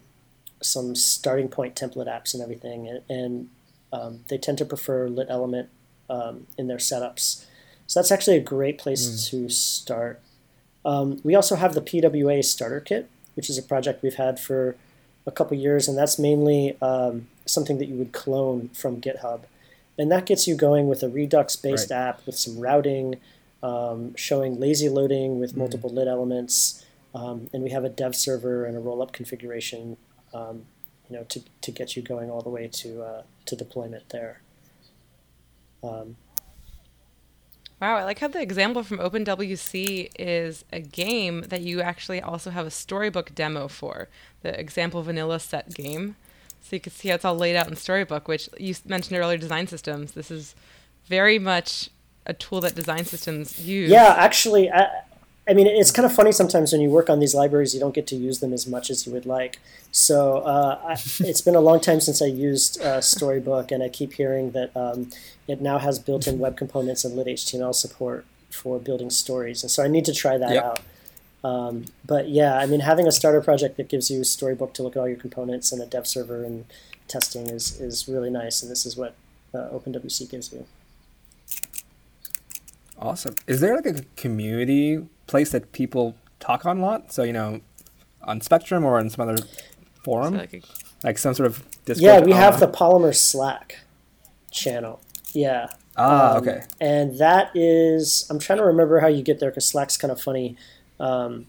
some 0.61 0.95
starting 0.95 1.47
point 1.47 1.75
template 1.75 2.07
apps 2.07 2.33
and 2.33 2.41
everything. 2.41 2.87
And, 2.87 3.01
and 3.09 3.49
um, 3.91 4.19
they 4.27 4.37
tend 4.37 4.57
to 4.59 4.65
prefer 4.65 5.07
Lit 5.07 5.27
Element 5.29 5.69
um, 6.09 6.47
in 6.57 6.67
their 6.67 6.77
setups. 6.77 7.45
So 7.87 7.99
that's 7.99 8.11
actually 8.11 8.37
a 8.37 8.41
great 8.41 8.77
place 8.77 9.07
mm. 9.07 9.29
to 9.29 9.49
start. 9.49 10.21
Um, 10.85 11.19
we 11.23 11.35
also 11.35 11.55
have 11.55 11.73
the 11.73 11.81
PWA 11.81 12.43
Starter 12.43 12.79
Kit, 12.79 13.09
which 13.35 13.49
is 13.49 13.57
a 13.57 13.63
project 13.63 14.03
we've 14.03 14.15
had 14.15 14.39
for 14.39 14.75
a 15.25 15.31
couple 15.31 15.55
years, 15.57 15.87
and 15.87 15.97
that's 15.97 16.19
mainly 16.19 16.77
um, 16.81 17.27
something 17.45 17.77
that 17.77 17.87
you 17.87 17.95
would 17.95 18.11
clone 18.11 18.69
from 18.69 18.99
GitHub. 18.99 19.41
And 19.97 20.11
that 20.11 20.25
gets 20.25 20.47
you 20.47 20.55
going 20.55 20.87
with 20.87 21.03
a 21.03 21.09
Redux 21.09 21.55
based 21.55 21.91
right. 21.91 21.97
app 21.97 22.25
with 22.25 22.35
some 22.35 22.59
routing, 22.59 23.15
um, 23.61 24.15
showing 24.15 24.59
lazy 24.59 24.89
loading 24.89 25.39
with 25.39 25.53
mm 25.53 25.57
multiple 25.57 25.89
lit 25.89 26.07
elements. 26.07 26.83
Um, 27.13 27.49
and 27.53 27.63
we 27.63 27.69
have 27.69 27.83
a 27.83 27.89
dev 27.89 28.15
server 28.15 28.65
and 28.65 28.75
a 28.75 28.79
rollup 28.79 29.11
configuration 29.11 29.97
um, 30.33 30.65
you 31.09 31.17
know, 31.17 31.23
to, 31.25 31.43
to 31.61 31.71
get 31.71 31.95
you 31.95 32.01
going 32.01 32.31
all 32.31 32.41
the 32.41 32.49
way 32.49 32.67
to, 32.67 33.03
uh, 33.03 33.21
to 33.45 33.55
deployment 33.55 34.09
there. 34.09 34.41
Um, 35.83 36.15
Wow, 37.83 37.97
I 37.97 38.05
like 38.05 38.19
how 38.19 38.29
the 38.29 38.41
example 38.41 38.81
from 38.81 38.99
OpenWC 38.99 40.11
is 40.17 40.63
a 40.71 40.79
game 40.79 41.41
that 41.49 41.59
you 41.59 41.81
actually 41.81 42.21
also 42.21 42.49
have 42.49 42.65
a 42.65 42.71
storybook 42.71 43.35
demo 43.35 43.67
for, 43.67 44.07
the 44.41 44.57
example 44.57 45.03
vanilla 45.03 45.37
set 45.37 45.73
game. 45.73 46.15
So 46.61 46.77
you 46.77 46.79
can 46.79 46.93
see 46.93 47.09
how 47.09 47.15
it's 47.15 47.25
all 47.25 47.35
laid 47.35 47.57
out 47.57 47.67
in 47.67 47.75
Storybook, 47.75 48.29
which 48.29 48.47
you 48.57 48.73
mentioned 48.85 49.19
earlier, 49.19 49.37
design 49.37 49.67
systems. 49.67 50.13
This 50.13 50.31
is 50.31 50.55
very 51.07 51.37
much 51.37 51.89
a 52.25 52.33
tool 52.33 52.61
that 52.61 52.73
design 52.73 53.03
systems 53.03 53.59
use. 53.59 53.91
Yeah, 53.91 54.15
actually, 54.17 54.71
I, 54.71 55.01
I 55.47 55.53
mean, 55.53 55.67
it's 55.67 55.91
kind 55.91 56.05
of 56.05 56.13
funny 56.13 56.31
sometimes 56.31 56.71
when 56.71 56.79
you 56.79 56.89
work 56.89 57.09
on 57.09 57.19
these 57.19 57.35
libraries, 57.35 57.73
you 57.73 57.79
don't 57.79 57.93
get 57.93 58.07
to 58.07 58.15
use 58.15 58.39
them 58.39 58.53
as 58.53 58.65
much 58.65 58.89
as 58.89 59.05
you 59.05 59.11
would 59.11 59.25
like. 59.25 59.59
So 59.91 60.37
uh, 60.37 60.79
I, 60.83 60.91
it's 61.19 61.41
been 61.41 61.55
a 61.55 61.59
long 61.59 61.81
time 61.81 61.99
since 61.99 62.21
I 62.21 62.27
used 62.27 62.81
uh, 62.81 63.01
Storybook, 63.01 63.71
and 63.71 63.83
I 63.83 63.89
keep 63.89 64.13
hearing 64.13 64.51
that 64.51 64.75
um, 64.75 65.09
it 65.47 65.59
now 65.59 65.79
has 65.79 65.99
built-in 65.99 66.39
web 66.39 66.55
components 66.55 67.03
and 67.03 67.15
lit 67.15 67.27
HTML 67.27 67.75
support 67.75 68.25
for 68.49 68.79
building 68.79 69.09
stories, 69.09 69.63
and 69.63 69.71
so 69.71 69.83
I 69.83 69.87
need 69.87 70.05
to 70.05 70.13
try 70.13 70.37
that 70.37 70.53
yep. 70.53 70.63
out. 70.63 70.79
Um, 71.43 71.85
but 72.05 72.29
yeah, 72.29 72.57
I 72.57 72.65
mean, 72.65 72.79
having 72.79 73.05
a 73.05 73.11
starter 73.11 73.41
project 73.41 73.75
that 73.75 73.89
gives 73.89 74.09
you 74.09 74.23
Storybook 74.23 74.73
to 74.75 74.83
look 74.83 74.95
at 74.95 74.99
all 74.99 75.09
your 75.09 75.17
components 75.17 75.73
and 75.73 75.81
a 75.81 75.85
dev 75.85 76.07
server 76.07 76.45
and 76.45 76.65
testing 77.09 77.49
is 77.49 77.81
is 77.81 78.07
really 78.07 78.29
nice, 78.29 78.61
and 78.61 78.71
this 78.71 78.85
is 78.85 78.95
what 78.95 79.15
uh, 79.53 79.69
OpenWC 79.73 80.29
gives 80.29 80.53
you. 80.53 80.65
Awesome. 82.97 83.35
Is 83.47 83.59
there 83.59 83.75
like 83.75 83.85
a 83.85 84.03
community 84.15 85.05
place 85.27 85.51
that 85.51 85.71
people 85.71 86.15
talk 86.39 86.65
on 86.65 86.79
a 86.79 86.81
lot? 86.81 87.11
So 87.11 87.23
you 87.23 87.33
know, 87.33 87.61
on 88.23 88.41
Spectrum 88.41 88.83
or 88.83 88.99
on 88.99 89.09
some 89.09 89.27
other 89.27 89.43
forum, 90.03 90.33
so 90.33 90.39
like, 90.39 90.63
like, 91.03 91.17
some 91.17 91.33
sort 91.33 91.47
of 91.47 91.63
Discord? 91.85 92.03
Yeah, 92.03 92.19
we 92.21 92.31
have 92.31 92.59
the 92.59 92.67
Polymer 92.67 93.15
Slack 93.15 93.79
channel. 94.51 95.01
Yeah. 95.33 95.67
Ah, 95.97 96.31
um, 96.31 96.37
okay. 96.37 96.63
And 96.79 97.17
that 97.19 97.51
is, 97.55 98.25
I'm 98.29 98.39
trying 98.39 98.59
to 98.59 98.65
remember 98.65 98.99
how 98.99 99.07
you 99.07 99.21
get 99.21 99.39
there 99.39 99.49
because 99.49 99.67
Slack's 99.67 99.97
kind 99.97 100.11
of 100.11 100.21
funny. 100.21 100.57
Um, 100.99 101.47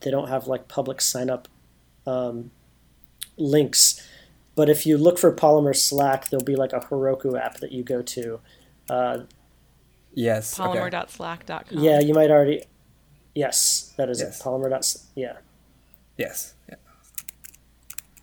they 0.00 0.10
don't 0.10 0.28
have 0.28 0.46
like 0.46 0.68
public 0.68 1.00
sign 1.00 1.30
up 1.30 1.48
um, 2.06 2.50
links. 3.36 4.06
But 4.54 4.70
if 4.70 4.86
you 4.86 4.96
look 4.96 5.18
for 5.18 5.32
Polymer 5.32 5.76
Slack, 5.76 6.30
there'll 6.30 6.44
be 6.44 6.56
like 6.56 6.72
a 6.72 6.80
Heroku 6.80 7.38
app 7.38 7.58
that 7.58 7.72
you 7.72 7.82
go 7.82 8.00
to. 8.02 8.40
Uh, 8.88 9.18
yes. 10.14 10.56
Polymer.slack.com. 10.56 11.78
Yeah, 11.78 12.00
you 12.00 12.14
might 12.14 12.30
already. 12.30 12.62
Yes, 13.36 13.92
that 13.98 14.08
is 14.08 14.20
yes. 14.20 14.40
it. 14.40 14.42
Polymer. 14.42 15.04
Yeah. 15.14 15.36
Yes. 16.16 16.54
Yeah. 16.70 16.76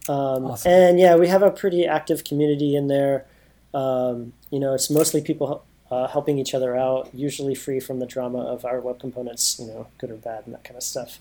Um, 0.09 0.45
awesome. 0.45 0.71
And 0.71 0.99
yeah, 0.99 1.15
we 1.15 1.27
have 1.27 1.43
a 1.43 1.51
pretty 1.51 1.85
active 1.85 2.23
community 2.23 2.75
in 2.75 2.87
there. 2.87 3.27
Um, 3.75 4.33
you 4.49 4.59
know, 4.59 4.73
it's 4.73 4.89
mostly 4.89 5.21
people 5.21 5.63
uh, 5.91 6.07
helping 6.07 6.39
each 6.39 6.55
other 6.55 6.75
out, 6.75 7.13
usually 7.13 7.53
free 7.53 7.79
from 7.79 7.99
the 7.99 8.07
drama 8.07 8.39
of 8.39 8.65
our 8.65 8.81
web 8.81 8.99
components, 8.99 9.59
you 9.59 9.67
know, 9.67 9.85
good 9.99 10.09
or 10.09 10.15
bad 10.15 10.45
and 10.45 10.55
that 10.55 10.63
kind 10.63 10.77
of 10.77 10.83
stuff. 10.83 11.19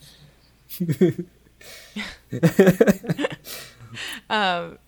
um, 4.30 4.78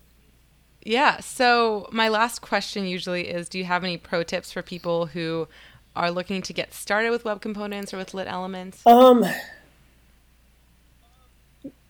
yeah. 0.82 1.20
So 1.20 1.90
my 1.92 2.08
last 2.08 2.40
question 2.40 2.86
usually 2.86 3.28
is: 3.28 3.50
Do 3.50 3.58
you 3.58 3.64
have 3.64 3.84
any 3.84 3.98
pro 3.98 4.22
tips 4.22 4.50
for 4.50 4.62
people 4.62 5.06
who 5.06 5.46
are 5.96 6.10
looking 6.10 6.42
to 6.42 6.52
get 6.52 6.74
started 6.74 7.10
with 7.10 7.24
web 7.24 7.40
components 7.40 7.92
or 7.94 7.98
with 7.98 8.14
lit 8.14 8.26
elements? 8.28 8.86
Um. 8.86 9.24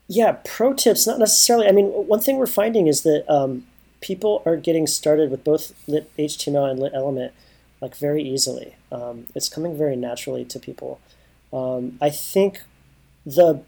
Yeah, 0.06 0.36
pro 0.44 0.74
tips, 0.74 1.06
not 1.06 1.18
necessarily. 1.18 1.66
I 1.66 1.72
mean, 1.72 1.86
one 1.86 2.20
thing 2.20 2.36
we're 2.36 2.46
finding 2.46 2.86
is 2.88 3.02
that 3.02 3.24
um, 3.32 3.66
people 4.00 4.42
are 4.44 4.56
getting 4.56 4.86
started 4.86 5.30
with 5.30 5.42
both 5.42 5.72
lit 5.88 6.14
HTML 6.18 6.70
and 6.70 6.78
lit 6.78 6.92
element 6.94 7.32
like 7.80 7.96
very 7.96 8.22
easily. 8.22 8.74
Um, 8.92 9.26
it's 9.34 9.48
coming 9.48 9.76
very 9.76 9.96
naturally 9.96 10.44
to 10.46 10.58
people. 10.58 11.00
Um, 11.52 11.98
I 12.00 12.10
think 12.10 12.62
the 13.24 13.62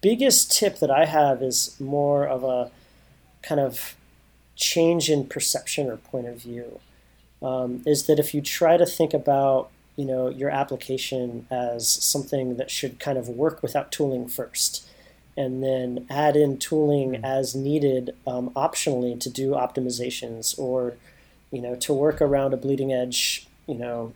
biggest 0.00 0.52
tip 0.52 0.78
that 0.80 0.90
I 0.90 1.06
have 1.06 1.42
is 1.42 1.78
more 1.80 2.26
of 2.26 2.44
a 2.44 2.70
kind 3.42 3.60
of 3.60 3.96
change 4.56 5.10
in 5.10 5.26
perception 5.26 5.88
or 5.88 5.96
point 5.96 6.26
of 6.26 6.36
view. 6.42 6.80
Um, 7.42 7.82
is 7.86 8.06
that 8.06 8.18
if 8.18 8.34
you 8.34 8.42
try 8.42 8.76
to 8.76 8.84
think 8.84 9.14
about 9.14 9.70
you 9.96 10.04
know 10.04 10.28
your 10.28 10.50
application 10.50 11.46
as 11.50 11.88
something 11.88 12.56
that 12.56 12.70
should 12.70 12.98
kind 13.00 13.18
of 13.18 13.28
work 13.28 13.62
without 13.62 13.90
tooling 13.90 14.28
first, 14.28 14.86
and 15.36 15.62
then 15.62 16.06
add 16.10 16.36
in 16.36 16.58
tooling 16.58 17.12
mm-hmm. 17.12 17.24
as 17.24 17.54
needed 17.54 18.14
um, 18.26 18.50
optionally 18.50 19.18
to 19.18 19.30
do 19.30 19.52
optimizations 19.52 20.58
or 20.58 20.94
you 21.50 21.60
know 21.60 21.74
to 21.76 21.92
work 21.92 22.20
around 22.20 22.52
a 22.52 22.56
bleeding 22.56 22.92
edge 22.92 23.46
you 23.66 23.74
know 23.74 24.12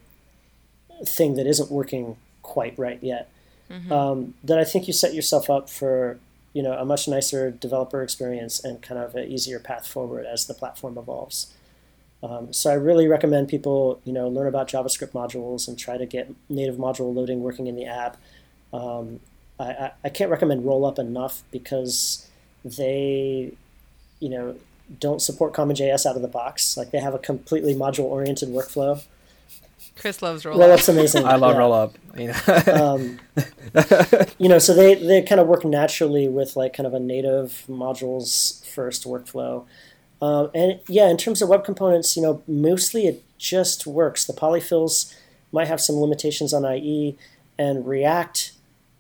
thing 1.07 1.35
that 1.35 1.47
isn't 1.47 1.71
working 1.71 2.17
quite 2.43 2.79
right 2.79 3.03
yet 3.03 3.31
mm-hmm. 3.71 3.93
um, 3.93 4.35
then 4.45 4.59
i 4.59 4.65
think 4.65 4.87
you 4.87 4.93
set 4.93 5.15
yourself 5.15 5.49
up 5.49 5.71
for 5.71 6.19
you 6.53 6.63
know 6.63 6.73
a 6.75 6.85
much 6.85 7.09
nicer 7.09 7.51
developer 7.51 8.03
experience 8.03 8.63
and 8.63 8.83
kind 8.83 9.01
of 9.01 9.15
an 9.15 9.31
easier 9.31 9.59
path 9.59 9.87
forward 9.87 10.27
as 10.27 10.47
the 10.47 10.55
platform 10.55 10.99
evolves 10.99 11.53
um, 12.25 12.53
so 12.53 12.71
i 12.71 12.75
really 12.75 13.07
recommend 13.07 13.49
people 13.49 14.01
you 14.05 14.13
know 14.13 14.27
learn 14.29 14.49
about 14.49 14.69
javascript 14.69 15.13
modules 15.13 15.69
and 15.69 15.79
try 15.79 15.97
to 15.97 16.07
get 16.07 16.33
native 16.49 16.77
module 16.77 17.15
loading 17.15 17.41
working 17.41 17.69
in 17.69 17.77
the 17.77 17.85
app 17.85 18.17
um, 18.73 19.21
I, 19.59 19.93
I 20.03 20.09
can't 20.09 20.31
recommend 20.31 20.65
Rollup 20.65 20.99
enough 20.99 21.43
because 21.51 22.29
they, 22.65 23.53
you 24.21 24.29
know, 24.29 24.57
don't 25.01 25.23
support 25.23 25.53
CommonJS 25.53 26.07
out 26.07 26.17
of 26.17 26.23
the 26.23 26.29
box. 26.29 26.77
Like 26.77 26.91
they 26.91 26.99
have 26.99 27.15
a 27.15 27.19
completely 27.19 27.75
module 27.75 28.05
oriented 28.05 28.49
workflow. 28.49 29.03
Chris 29.97 30.23
loves 30.23 30.43
Rollup. 30.43 30.57
Rollup's 30.57 30.89
amazing. 30.89 31.25
I 31.27 31.37
love 31.37 31.55
yeah. 31.55 31.61
Rollup. 31.61 31.95
You 32.19 32.73
know. 32.73 32.85
um, 32.85 34.31
you 34.39 34.49
know, 34.49 34.59
so 34.59 34.75
they, 34.75 34.95
they 34.95 35.23
kind 35.23 35.41
of 35.41 35.47
work 35.47 35.65
naturally 35.65 36.29
with 36.29 36.57
like 36.57 36.75
kind 36.75 36.87
of 36.87 36.95
a 36.95 37.01
native 37.01 37.65
modules 37.69 38.65
first 38.67 39.05
workflow. 39.05 39.65
Um, 40.25 40.51
and 40.55 40.81
yeah, 40.89 41.09
in 41.09 41.17
terms 41.17 41.43
of 41.43 41.49
web 41.49 41.65
components, 41.65 42.17
you 42.17 42.23
know, 42.23 42.43
mostly 42.47 43.07
it 43.07 43.23
just 43.37 43.87
works. 43.87 44.25
The 44.25 44.33
polyfills 44.33 45.15
might 45.53 45.69
have 45.69 45.81
some 45.81 45.97
limitations 45.97 46.55
on 46.55 46.65
IE, 46.65 47.19
and 47.59 47.87
React 47.87 48.53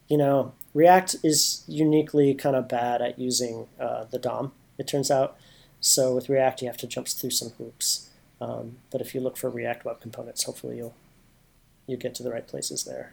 you 0.08 0.18
know, 0.18 0.52
React 0.74 1.16
is 1.22 1.64
uniquely 1.66 2.34
kind 2.34 2.56
of 2.56 2.68
bad 2.68 3.00
at 3.00 3.18
using 3.18 3.66
uh, 3.80 4.04
the 4.04 4.18
DOM, 4.18 4.52
it 4.78 4.87
turns 4.87 5.10
out. 5.10 5.37
So 5.80 6.14
with 6.14 6.28
React, 6.28 6.62
you 6.62 6.68
have 6.68 6.76
to 6.78 6.87
jump 6.87 7.08
through 7.08 7.30
some 7.30 7.50
hoops. 7.50 8.10
Um, 8.40 8.76
but 8.90 9.00
if 9.00 9.14
you 9.14 9.20
look 9.20 9.37
for 9.37 9.48
React 9.50 9.84
web 9.84 10.00
components, 10.00 10.44
hopefully 10.44 10.78
you'll 10.78 10.94
you 11.87 11.96
get 11.96 12.14
to 12.14 12.22
the 12.22 12.30
right 12.30 12.46
places 12.46 12.84
there. 12.84 13.12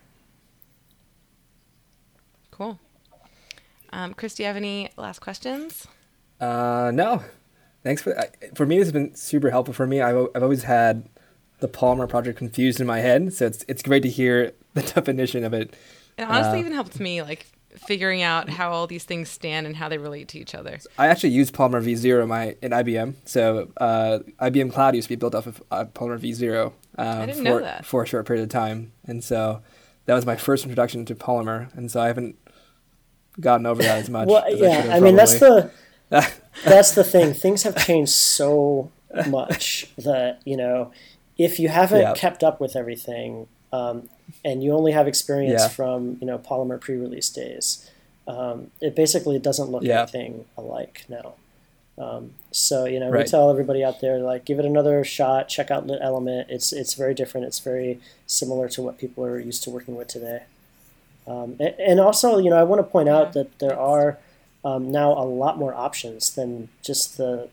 Cool. 2.52 2.80
Um, 3.92 4.14
Chris, 4.14 4.36
do 4.36 4.44
you 4.44 4.48
have 4.48 4.56
any 4.56 4.90
last 4.96 5.20
questions? 5.20 5.88
Uh, 6.40 6.92
no. 6.94 7.24
Thanks 7.84 8.02
for 8.02 8.16
for 8.56 8.66
me. 8.66 8.78
This 8.78 8.88
has 8.88 8.94
been 8.94 9.16
super 9.16 9.50
helpful 9.50 9.74
for 9.74 9.88
me. 9.88 10.02
I've 10.02 10.28
I've 10.36 10.44
always 10.44 10.64
had 10.64 11.10
the 11.60 11.68
Polymer 11.68 12.08
project 12.08 12.38
confused 12.38 12.80
in 12.80 12.88
my 12.88 13.00
head, 13.00 13.34
so 13.34 13.46
it's 13.46 13.66
it's 13.68 13.84
great 13.84 14.04
to 14.04 14.10
hear 14.10 14.54
the 14.74 14.82
definition 14.82 15.44
of 15.44 15.54
it 15.54 15.74
it 16.18 16.24
honestly 16.24 16.58
uh, 16.58 16.62
even 16.62 16.74
helped 16.74 17.00
me 17.00 17.22
like 17.22 17.48
figuring 17.76 18.22
out 18.22 18.50
how 18.50 18.70
all 18.72 18.86
these 18.86 19.06
things 19.06 19.30
stand 19.30 19.66
and 19.66 19.78
how 19.78 19.88
they 19.88 19.98
relate 19.98 20.28
to 20.28 20.40
each 20.40 20.54
other. 20.54 20.80
I 20.98 21.08
actually 21.08 21.30
used 21.30 21.54
Polymer 21.56 21.82
v0 21.82 22.22
in 22.24 22.30
my 22.30 22.56
in 22.62 22.72
IBM. 22.72 23.16
So 23.26 23.72
uh, 23.78 24.20
IBM 24.42 24.74
Cloud 24.74 24.96
used 24.96 25.08
to 25.08 25.10
be 25.10 25.16
built 25.16 25.36
off 25.36 25.48
of 25.48 25.64
uh, 25.72 25.86
Polymer 25.86 26.20
v0 26.20 26.74
um, 26.98 27.08
I 27.22 27.26
didn't 27.26 27.38
for, 27.38 27.44
know 27.44 27.60
that. 27.60 27.86
for 27.86 28.04
a 28.04 28.06
short 28.06 28.26
period 28.28 28.44
of 28.44 28.50
time, 28.50 28.92
and 29.06 29.24
so 29.24 29.62
that 30.06 30.14
was 30.14 30.26
my 30.26 30.36
first 30.36 30.64
introduction 30.66 31.06
to 31.06 31.16
Polymer, 31.16 31.74
and 31.76 31.90
so 31.90 32.02
I 32.02 32.08
haven't 32.08 32.36
gotten 33.40 33.66
over 33.66 33.82
that 33.82 34.00
as 34.00 34.10
much. 34.10 34.28
well, 34.28 34.44
as 34.44 34.60
yeah, 34.60 34.90
I, 34.94 35.00
mean 35.00 35.16
that's 35.16 35.40
the 35.40 35.72
that's 36.64 36.92
the 36.92 37.04
thing. 37.04 37.34
Things 37.34 37.64
have 37.64 37.76
changed 37.76 38.12
so 38.12 38.92
much 39.28 39.92
that 39.98 40.42
you 40.46 40.58
know 40.58 40.92
if 41.38 41.60
you 41.60 41.70
haven't 41.70 42.02
yeah. 42.02 42.14
kept 42.14 42.44
up 42.44 42.60
with 42.60 42.76
everything 42.76 43.48
um, 43.74 44.10
and 44.44 44.64
you 44.64 44.74
only 44.74 44.92
have 44.92 45.08
experience 45.08 45.62
yeah. 45.62 45.68
from 45.68 46.18
you 46.22 46.28
know 46.28 46.38
Polymer 46.38 46.80
pre-release 46.80 47.30
days, 47.30 47.90
um, 48.28 48.72
it 48.82 48.96
basically 48.96 49.40
doesn't 49.40 49.70
look 49.70 49.84
yeah. 49.84 50.02
anything 50.02 50.46
alike 50.58 51.06
now. 51.10 51.36
Um, 51.98 52.32
so 52.52 52.86
you 52.86 53.00
know, 53.00 53.10
right. 53.10 53.26
we 53.26 53.30
tell 53.30 53.50
everybody 53.50 53.84
out 53.84 54.02
there 54.02 54.20
like 54.20 54.46
give 54.46 54.60
it 54.60 54.66
another 54.66 55.04
shot. 55.04 55.50
Check 55.50 55.72
out 55.72 55.88
Lit 55.88 56.00
Element. 56.02 56.48
It's 56.50 56.74
it's 56.74 56.94
very 56.94 57.14
different. 57.14 57.48
It's 57.48 57.60
very 57.60 58.00
similar 58.26 58.70
to 58.70 58.82
what 58.82 58.98
people 58.98 59.26
are 59.26 59.40
used 59.40 59.64
to 59.64 59.70
working 59.70 59.96
with 59.96 60.08
today. 60.08 60.44
Um, 61.28 61.56
and, 61.60 61.76
and, 61.80 62.00
also, 62.00 62.40
you 62.40 62.50
know, 62.50 62.58
I 62.58 62.64
want 62.64 62.80
to 62.80 62.84
point 62.84 63.08
out 63.08 63.34
that 63.34 63.60
there 63.60 63.80
are 63.80 64.18
um, 64.64 64.92
now 64.92 65.12
a 65.12 65.26
lot 65.26 65.58
more 65.58 65.74
options 65.74 66.34
than 66.36 66.70
just 66.82 67.18
the 67.18 67.50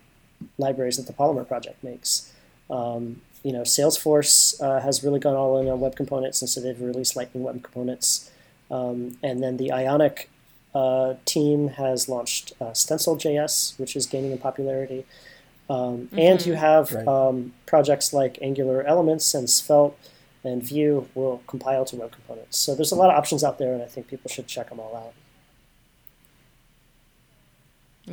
libraries 0.57 0.97
that 0.97 1.07
the 1.07 1.13
Polymer 1.13 1.47
project 1.47 1.83
makes. 1.83 2.33
Um, 2.71 3.23
you 3.43 3.53
know, 3.53 3.63
Salesforce 3.63 4.61
uh, 4.63 4.81
has 4.81 5.03
really 5.05 5.21
gone 5.21 5.37
all 5.37 5.59
in 5.59 5.69
on 5.69 5.81
web 5.81 5.97
components, 5.97 6.43
and 6.43 6.49
so 6.49 6.61
they've 6.61 6.81
released 6.81 7.17
Lightning 7.17 7.45
Web 7.45 7.63
Components. 7.63 8.31
Um, 8.71 9.17
and 9.23 9.43
then 9.43 9.57
the 9.57 9.73
Ionic 9.73 10.29
uh, 10.75 11.15
team 11.25 11.69
has 11.69 12.09
launched 12.09 12.53
uh, 12.61 12.73
Stencil.js, 12.73 13.79
which 13.79 13.97
is 13.97 14.07
gaining 14.07 14.33
in 14.33 14.39
popularity. 14.39 15.07
Um, 15.71 16.09
mm-hmm. 16.09 16.19
And 16.19 16.47
you 16.47 16.55
have 16.55 16.93
right. 16.93 17.07
um, 17.07 17.55
projects 17.67 18.13
like 18.13 18.39
Angular 18.43 18.83
Elements 18.83 19.35
and 19.35 19.49
Svelte 19.49 19.97
and 20.45 20.63
Vue 20.63 21.09
will 21.15 21.43
compile 21.47 21.85
to 21.87 21.97
web 21.97 22.13
components. 22.13 22.59
So 22.59 22.75
there's 22.75 22.93
a 22.93 22.97
lot 22.97 23.11
of 23.11 23.17
options 23.17 23.43
out 23.43 23.59
there, 23.59 23.73
and 23.73 23.83
I 23.83 23.87
think 23.87 24.09
people 24.09 24.31
should 24.31 24.47
check 24.47 24.69
them 24.71 24.81
all 24.81 24.97
out. 24.97 25.15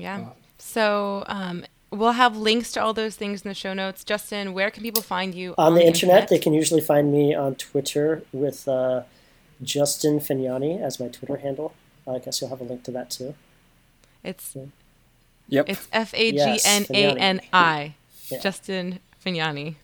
Yeah. 0.02 0.30
So 0.58 1.24
um, 1.28 1.66
we'll 1.92 2.14
have 2.14 2.38
links 2.38 2.72
to 2.74 2.82
all 2.82 2.94
those 2.94 3.16
things 3.16 3.44
in 3.44 3.50
the 3.50 3.56
show 3.56 3.74
notes. 3.74 4.04
Justin, 4.04 4.54
where 4.54 4.72
can 4.72 4.84
people 4.84 5.02
find 5.02 5.34
you 5.34 5.56
on, 5.58 5.68
on 5.68 5.74
the, 5.74 5.82
the 5.82 5.88
internet, 5.88 6.24
internet? 6.24 6.30
They 6.30 6.40
can 6.40 6.54
usually 6.54 6.82
find 6.82 7.12
me 7.12 7.34
on 7.34 7.56
Twitter 7.56 8.24
with 8.32 8.68
uh, 8.68 9.04
Justin 9.62 10.20
Fagnani 10.20 10.82
as 10.82 11.00
my 11.00 11.08
Twitter 11.08 11.38
handle. 11.38 11.74
I 12.08 12.20
guess 12.20 12.42
you'll 12.42 12.50
have 12.50 12.62
a 12.62 12.66
link 12.66 12.84
to 12.84 12.92
that 12.92 13.10
too. 13.10 13.36
It's 14.24 14.56
yep. 15.48 15.66
It's 15.70 15.88
F 15.92 16.14
A 16.14 16.32
G 16.32 16.60
N 16.66 16.86
A 16.90 17.18
N 17.18 17.42
I. 17.54 17.96
Justin 18.42 19.00
Fagnani. 19.24 19.76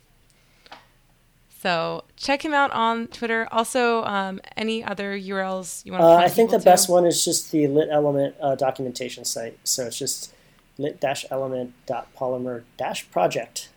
So 1.61 2.03
check 2.17 2.43
him 2.43 2.55
out 2.55 2.71
on 2.71 3.05
Twitter. 3.07 3.47
Also, 3.51 4.03
um, 4.05 4.41
any 4.57 4.83
other 4.83 5.15
URLs 5.15 5.85
you 5.85 5.91
want 5.91 6.01
to? 6.01 6.07
Uh, 6.07 6.15
I 6.15 6.27
think 6.27 6.49
the 6.49 6.57
to? 6.57 6.65
best 6.65 6.89
one 6.89 7.05
is 7.05 7.23
just 7.23 7.51
the 7.51 7.67
Lit 7.67 7.89
Element 7.91 8.33
uh, 8.41 8.55
documentation 8.55 9.25
site. 9.25 9.59
So 9.63 9.85
it's 9.85 9.99
just 9.99 10.33
lit-element.polymer-project. 10.79 13.69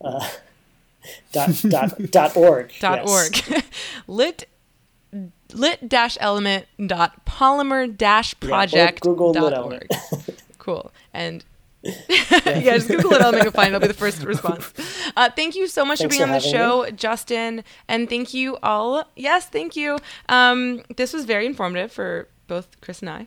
Uh, 0.00 0.28
dot, 1.32 1.50
dot, 1.68 2.00
dot 2.12 2.36
org. 2.36 2.72
Dot 2.78 3.04
yes. 3.04 3.10
org. 3.10 3.38
lit 4.06 4.46
lit 5.52 5.88
dash 5.88 6.16
element 6.20 6.66
dot 6.86 7.26
polymer 7.26 7.88
dash 7.96 8.38
project 8.38 9.00
yeah, 9.02 9.10
Google 9.10 9.32
dot 9.32 9.58
org. 9.58 9.88
cool. 10.58 10.92
And 11.12 11.44
yeah, 11.82 12.76
just 12.76 12.88
Google 12.88 13.14
it. 13.14 13.22
I'll 13.22 13.32
make 13.32 13.46
a 13.46 13.50
find. 13.50 13.74
It'll 13.74 13.80
be 13.80 13.88
the 13.88 13.94
first 13.94 14.22
response. 14.22 14.72
Uh, 15.16 15.30
thank 15.30 15.54
you 15.54 15.66
so 15.66 15.84
much 15.84 15.98
Thanks 15.98 16.14
for 16.14 16.18
being 16.18 16.28
for 16.28 16.34
on 16.34 16.40
the 16.40 16.46
show, 16.48 16.84
me. 16.84 16.92
Justin, 16.92 17.64
and 17.88 18.08
thank 18.08 18.34
you 18.34 18.56
all. 18.62 19.04
Yes, 19.16 19.46
thank 19.46 19.76
you. 19.76 19.98
Um, 20.28 20.82
this 20.96 21.12
was 21.12 21.24
very 21.24 21.46
informative 21.46 21.92
for 21.92 22.28
both 22.46 22.80
Chris 22.80 23.00
and 23.00 23.10
I. 23.10 23.26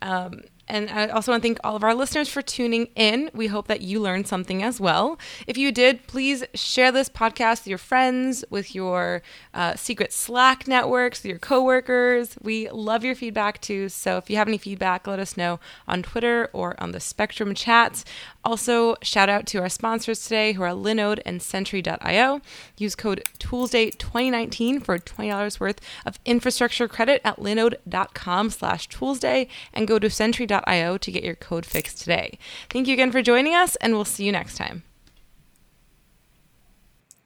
Um, 0.00 0.42
and 0.68 0.88
I 0.88 1.08
also 1.08 1.32
want 1.32 1.42
to 1.42 1.46
thank 1.46 1.58
all 1.62 1.76
of 1.76 1.84
our 1.84 1.94
listeners 1.94 2.28
for 2.28 2.40
tuning 2.40 2.86
in. 2.94 3.30
We 3.34 3.48
hope 3.48 3.66
that 3.66 3.82
you 3.82 4.00
learned 4.00 4.26
something 4.26 4.62
as 4.62 4.80
well. 4.80 5.18
If 5.46 5.58
you 5.58 5.72
did, 5.72 6.06
please 6.06 6.44
share 6.54 6.90
this 6.90 7.08
podcast 7.10 7.62
with 7.62 7.66
your 7.66 7.78
friends, 7.78 8.44
with 8.48 8.74
your 8.74 9.22
uh, 9.52 9.74
secret 9.74 10.12
Slack 10.12 10.66
networks, 10.66 11.22
with 11.22 11.28
your 11.30 11.38
coworkers. 11.38 12.36
We 12.40 12.70
love 12.70 13.04
your 13.04 13.14
feedback 13.14 13.60
too. 13.60 13.88
So 13.88 14.16
if 14.16 14.30
you 14.30 14.36
have 14.36 14.48
any 14.48 14.56
feedback, 14.56 15.06
let 15.06 15.18
us 15.18 15.36
know 15.36 15.60
on 15.86 16.02
Twitter 16.02 16.48
or 16.52 16.80
on 16.80 16.92
the 16.92 17.00
Spectrum 17.00 17.54
chats. 17.54 18.04
Also, 18.44 18.96
shout 19.02 19.28
out 19.28 19.46
to 19.46 19.58
our 19.58 19.68
sponsors 19.68 20.22
today 20.22 20.52
who 20.52 20.62
are 20.62 20.70
Linode 20.70 21.20
and 21.24 21.40
Sentry.io. 21.40 22.40
Use 22.76 22.94
code 22.94 23.22
ToolsDay2019 23.38 24.84
for 24.84 24.98
$20 24.98 25.60
worth 25.60 25.80
of 26.04 26.18
infrastructure 26.24 26.88
credit 26.88 27.20
at 27.24 27.36
linode.com 27.36 28.50
slash 28.50 28.88
toolsday 28.88 29.48
and 29.72 29.86
go 29.86 29.98
to 29.98 30.10
Sentry.io 30.10 30.98
to 30.98 31.12
get 31.12 31.22
your 31.22 31.36
code 31.36 31.64
fixed 31.64 31.98
today. 31.98 32.38
Thank 32.68 32.88
you 32.88 32.94
again 32.94 33.12
for 33.12 33.22
joining 33.22 33.54
us, 33.54 33.76
and 33.76 33.94
we'll 33.94 34.04
see 34.04 34.24
you 34.24 34.32
next 34.32 34.56
time. 34.56 34.82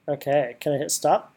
Okay, 0.09 0.57
can 0.61 0.73
I 0.73 0.79
hit 0.79 0.91
stop? 0.91 1.36